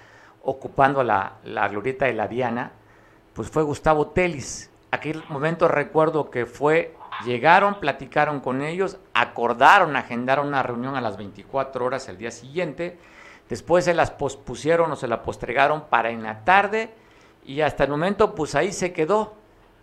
[0.44, 2.72] ocupando la, la glorieta de la Diana,
[3.34, 4.72] pues fue Gustavo Telis.
[4.92, 6.96] Aquel momento recuerdo que fue,
[7.26, 12.98] llegaron, platicaron con ellos, acordaron, agendaron una reunión a las 24 horas el día siguiente,
[13.50, 16.94] después se las pospusieron o se la postregaron para en la tarde
[17.46, 19.34] y hasta el momento pues ahí se quedó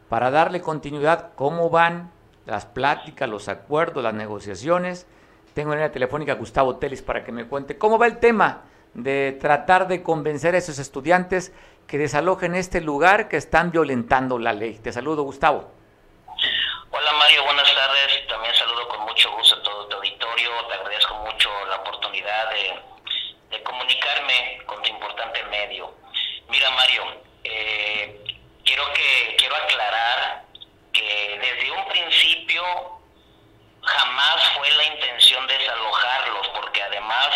[0.08, 2.10] para darle continuidad cómo van,
[2.46, 5.06] las pláticas, los acuerdos, las negociaciones.
[5.54, 8.62] Tengo en línea telefónica a Gustavo Telis para que me cuente cómo va el tema
[8.94, 11.52] de tratar de convencer a esos estudiantes
[11.86, 14.78] que desalojen este lugar que están violentando la ley.
[14.78, 15.72] Te saludo, Gustavo.
[16.92, 18.26] Hola Mario, buenas tardes.
[18.28, 20.50] También saludo con mucho gusto a todo tu auditorio.
[20.68, 25.94] Te agradezco mucho la oportunidad de, comunicarme con tu importante medio.
[26.48, 27.02] Mira Mario,
[27.44, 28.24] eh,
[28.64, 30.44] quiero que quiero aclarar
[31.90, 33.00] principio
[33.82, 37.28] jamás fue la intención desalojarlos, porque además,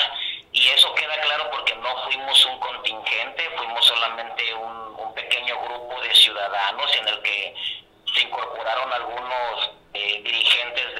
[0.53, 4.85] y eso queda claro porque no fuimos un contingente, fuimos solamente un,
[5.15, 7.55] pequeño grupo de ciudadanos en el que
[8.15, 10.95] se incorporaron algunos eh, dirigentes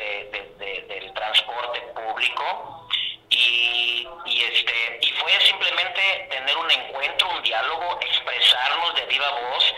[0.87, 2.87] del transporte público.
[3.29, 9.75] Y, y, este y fue simplemente tener un encuentro, un diálogo, expresarnos de viva voz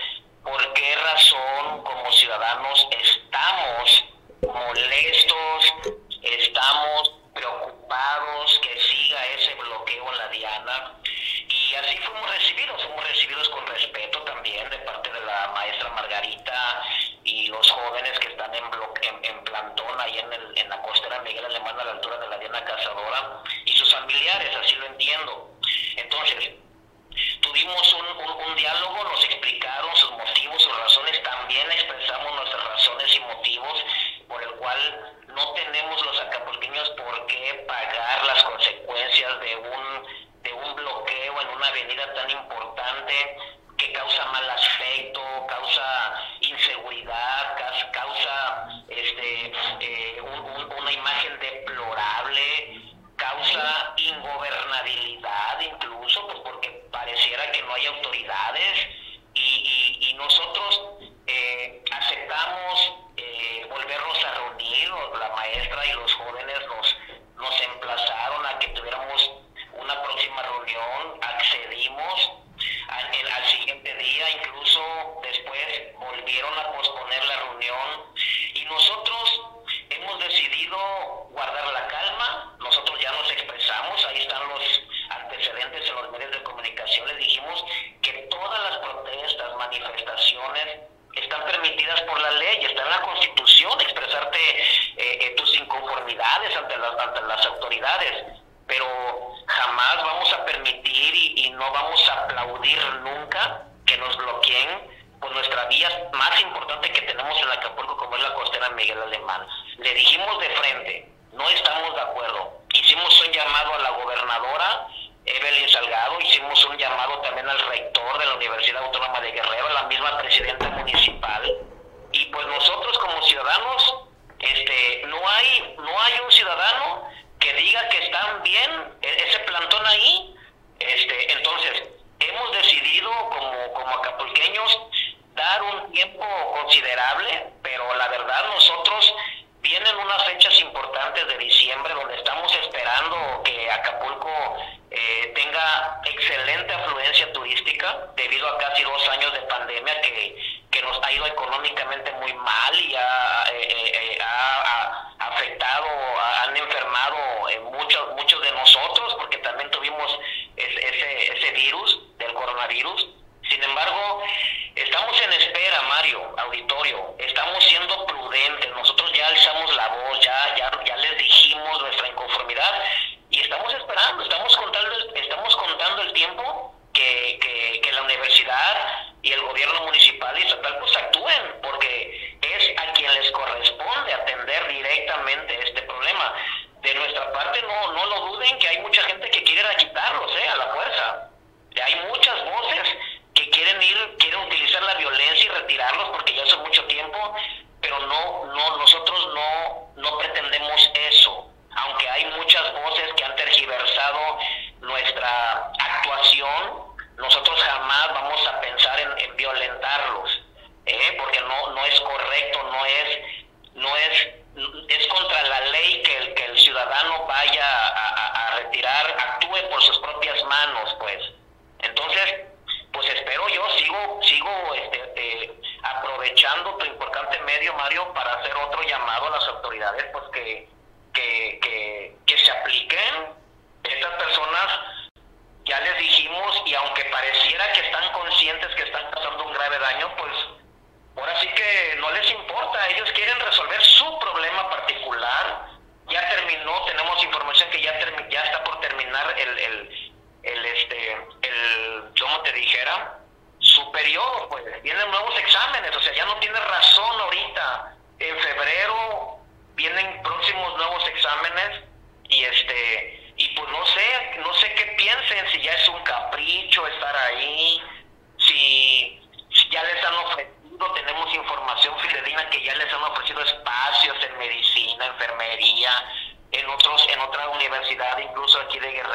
[0.46, 4.04] por qué razón como ciudadanos estamos
[4.42, 5.74] molestos,
[6.22, 10.92] estamos preocupados que siga ese bloqueo en la Diana.
[11.48, 16.82] Y así fuimos recibidos, fuimos recibidos con respeto también de parte de la maestra Margarita
[17.24, 21.20] y los jóvenes que están en, bloque, en, plantón ahí en, el, en la costera
[21.22, 25.50] Miguel Alemán a la altura de la Diana Cazadora y sus familiares, así lo entiendo.
[25.96, 26.50] Entonces,
[27.40, 28.06] tuvimos un,
[28.46, 33.84] un, diálogo, nos explicaron sus motivos, sus razones, también expresamos nuestras razones y motivos
[34.28, 40.52] por el cual no tenemos los acapulqueños por qué pagar las consecuencias de un, de
[40.52, 43.36] un bloqueo en una avenida tan importante
[43.76, 50.20] que causa mal aspecto, causa inseguridad, causa este, eh,
[50.78, 52.80] una imagen deplorable,
[53.16, 56.75] causa ingobernabilidad incluso, pues porque
[57.06, 58.88] pareciera que no hay autoridades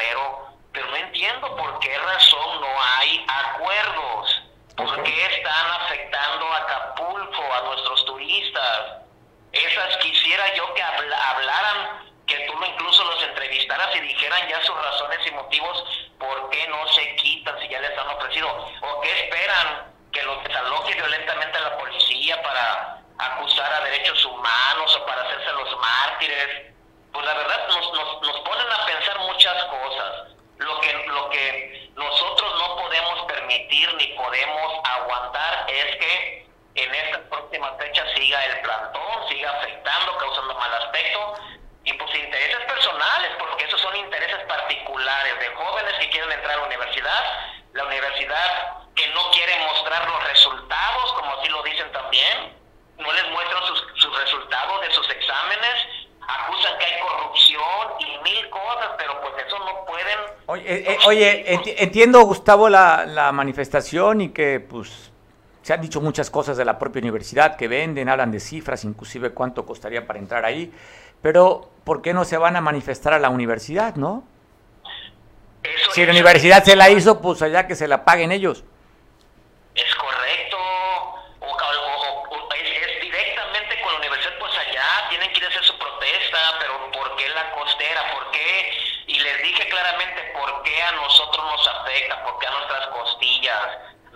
[0.02, 4.42] Guerrero pero no entiendo por qué razón no hay acuerdos.
[4.78, 9.04] ¿Por qué están afectando a Acapulco, a nuestros turistas?
[9.52, 15.28] Esas quisiera yo que hablaran, que tú incluso los entrevistaras y dijeran ya sus razones
[15.28, 15.84] y motivos
[16.18, 18.48] por qué no se quitan si ya les han ofrecido,
[18.82, 24.96] o qué esperan que los desaloje violentamente a la policía para acusar a derechos humanos
[24.96, 26.74] o para hacerse los mártires.
[27.12, 28.41] Pues la verdad nos, nos, nos
[36.82, 41.36] que en estas próximas fechas siga el plantón, siga afectando, causando mal aspecto.
[41.84, 46.58] Y pues intereses personales, porque esos son intereses particulares de jóvenes que quieren entrar a
[46.58, 47.24] la universidad,
[47.74, 52.58] la universidad que no quiere mostrar los resultados, como así lo dicen también,
[52.98, 55.76] no les muestran sus, sus resultados de sus exámenes,
[56.28, 60.20] acusan que hay corrupción y mil cosas, pero pues eso no pueden...
[60.48, 65.11] Oye, eh, eh, oye entiendo, Gustavo, la, la manifestación y que pues
[65.72, 69.32] se han dicho muchas cosas de la propia universidad que venden, hablan de cifras, inclusive
[69.32, 70.70] cuánto costaría para entrar ahí,
[71.22, 74.26] pero ¿por qué no se van a manifestar a la universidad, no?
[75.94, 78.66] si la universidad se la hizo, pues allá que se la paguen ellos.
[79.74, 80.51] Es correcto,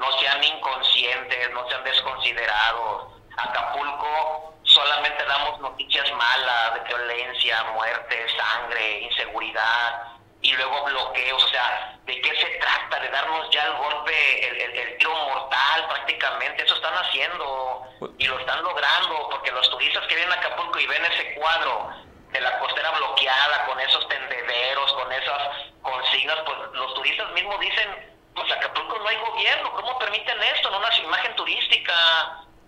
[0.05, 3.11] No sean inconscientes, no sean desconsiderados.
[3.37, 10.03] Acapulco solamente damos noticias malas de violencia, muerte, sangre, inseguridad
[10.41, 11.43] y luego bloqueos.
[11.43, 12.99] O sea, ¿de qué se trata?
[12.99, 14.47] De darnos ya el golpe,
[14.83, 16.63] el, tiro mortal prácticamente.
[16.63, 17.87] Eso están haciendo
[18.19, 21.89] y lo están logrando porque los turistas que vienen a Acapulco y ven ese cuadro
[22.31, 25.41] de la costera bloqueada, con esos tendederos, con esas
[25.81, 30.75] consignas, pues los turistas mismos dicen, pues Acapulco no hay gobierno, ¿cómo permiten esto en
[30.75, 31.93] una imagen turística?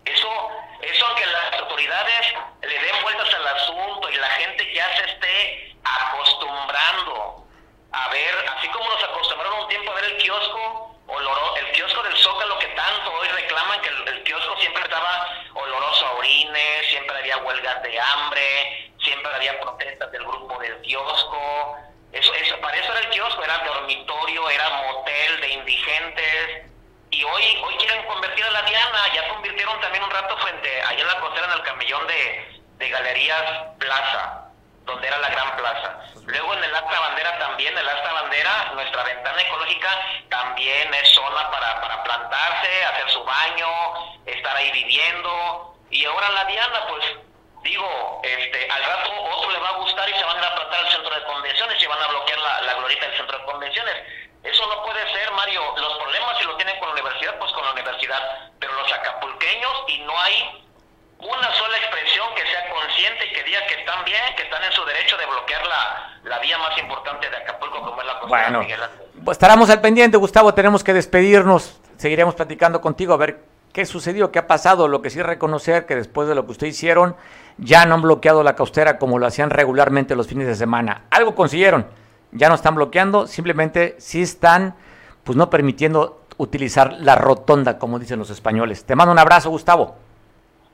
[0.05, 0.29] Eso,
[0.81, 5.75] eso que las autoridades le den vueltas al asunto y la gente ya se esté
[5.83, 7.47] acostumbrando
[7.91, 10.95] a ver, así como nos acostumbraron un tiempo a ver el kiosco,
[11.57, 16.11] el kiosco del Zócalo que tanto hoy reclaman que el, kiosco siempre estaba oloroso a
[16.13, 21.77] orines, siempre había huelgas de hambre, siempre había protestas del grupo del kiosco.
[22.17, 26.65] Eso, eso, para eso era el kiosco, era dormitorio, era motel de indigentes.
[27.11, 31.01] Y hoy, hoy quieren convertir a la Diana, ya convirtieron también un rato frente, allá
[31.01, 33.43] en la costera, en el camellón de, de Galerías
[33.79, 34.47] Plaza
[34.87, 35.99] donde era la gran plaza.
[36.25, 39.89] Luego en el Asta Bandera también, el Asta Bandera, nuestra ventana ecológica
[40.29, 43.67] también es zona para, para plantarse, hacer su baño,
[44.25, 45.75] estar ahí viviendo.
[45.91, 47.05] Y ahora la Diana, pues
[47.67, 50.55] digo, este, al rato otro le va a gustar y se van a ir a
[50.55, 53.45] plantar al centro de convenciones y van a bloquear la, la glorita del centro de
[53.45, 53.95] convenciones.
[54.43, 55.61] Eso no puede ser, Mario.
[55.75, 58.51] Los problemas si lo tienen con la universidad, pues con la universidad.
[58.59, 60.63] Pero los acapulqueños y no hay
[61.19, 64.71] una sola expresión que sea consciente y que diga que están bien, que están en
[64.71, 68.27] su derecho de bloquear la, la vía más importante de Acapulco, como es la costa
[68.27, 68.65] bueno,
[69.25, 73.39] Pues estaremos al pendiente, Gustavo, tenemos que despedirnos, seguiremos platicando contigo a ver
[73.73, 76.75] qué sucedió, qué ha pasado, lo que sí reconocer que después de lo que ustedes
[76.75, 77.17] hicieron,
[77.57, 81.03] ya no han bloqueado la costera como lo hacían regularmente los fines de semana.
[81.09, 81.87] Algo consiguieron,
[82.31, 84.75] ya no están bloqueando, simplemente sí están
[85.23, 88.85] pues no permitiendo utilizar la rotonda, como dicen los españoles.
[88.85, 89.95] Te mando un abrazo, Gustavo.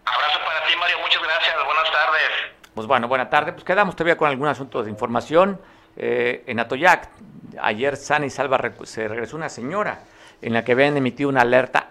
[0.06, 0.98] Abrazo para ti, Mario.
[1.02, 1.56] Muchas gracias.
[1.66, 2.72] Buenas tardes.
[2.76, 3.54] Pues bueno, buena tarde.
[3.54, 5.60] Pues quedamos todavía con algún asunto de información.
[5.96, 7.10] Eh, en Atoyac,
[7.62, 10.02] ayer sana y salva se regresó una señora
[10.42, 11.90] en la que habían emitido una alerta,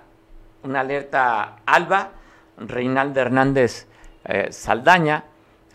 [0.63, 2.11] una alerta alba.
[2.59, 3.89] Reinaldo Hernández
[4.25, 5.25] eh, Saldaña,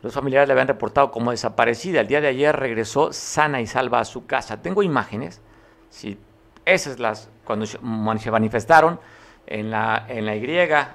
[0.02, 2.02] los familiares le habían reportado como desaparecida.
[2.02, 4.62] El día de ayer regresó sana y salva a su casa.
[4.62, 5.42] Tengo imágenes,
[5.90, 6.18] si
[6.66, 9.00] esas las cuando se manifestaron
[9.48, 10.46] en la, en la Y,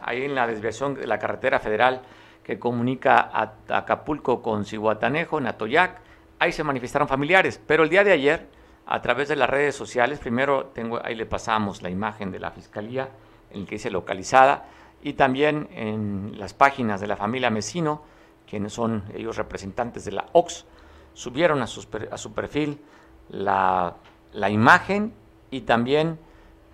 [0.02, 2.02] ahí en la desviación de la carretera federal
[2.44, 6.00] que comunica a, Acapulco con Cihuatanejo, en Atoyac.
[6.38, 8.48] Ahí se manifestaron familiares, pero el día de ayer,
[8.86, 12.50] a través de las redes sociales, primero tengo, ahí le pasamos la imagen de la
[12.50, 13.08] fiscalía,
[13.50, 14.64] en el que dice localizada,
[15.02, 18.02] y también en las páginas de la familia Mesino,
[18.48, 20.64] quienes son ellos representantes de la OX,
[21.12, 22.80] subieron a, a su perfil
[23.28, 23.96] la,
[24.32, 25.12] la imagen
[25.50, 26.18] y también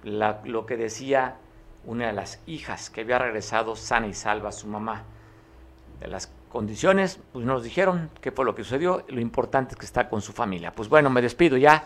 [0.05, 1.37] lo que decía
[1.85, 5.05] una de las hijas que había regresado sana y salva a su mamá.
[6.01, 9.87] De las condiciones, pues nos dijeron qué fue lo que sucedió, lo importante es que
[9.87, 10.72] está con su familia.
[10.72, 11.85] Pues bueno, me despido ya.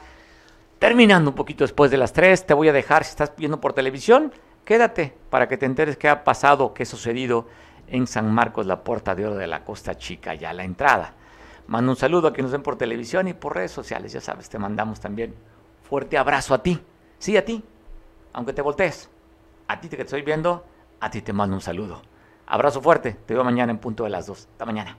[0.78, 3.72] Terminando un poquito después de las 3, te voy a dejar, si estás viendo por
[3.72, 4.32] televisión,
[4.64, 7.46] quédate para que te enteres qué ha pasado, qué ha sucedido
[7.86, 11.14] en San Marcos, la Puerta de Oro de la Costa Chica, ya la entrada.
[11.66, 14.48] Mando un saludo a quienes nos ven por televisión y por redes sociales, ya sabes,
[14.48, 15.34] te mandamos también
[15.82, 16.80] fuerte abrazo a ti,
[17.18, 17.62] sí a ti,
[18.32, 19.10] aunque te voltees
[19.68, 20.64] a ti que te estoy viendo,
[21.00, 22.02] a ti te mando un saludo.
[22.46, 24.48] Abrazo fuerte, te veo mañana en punto de las 2.
[24.52, 24.98] Hasta mañana.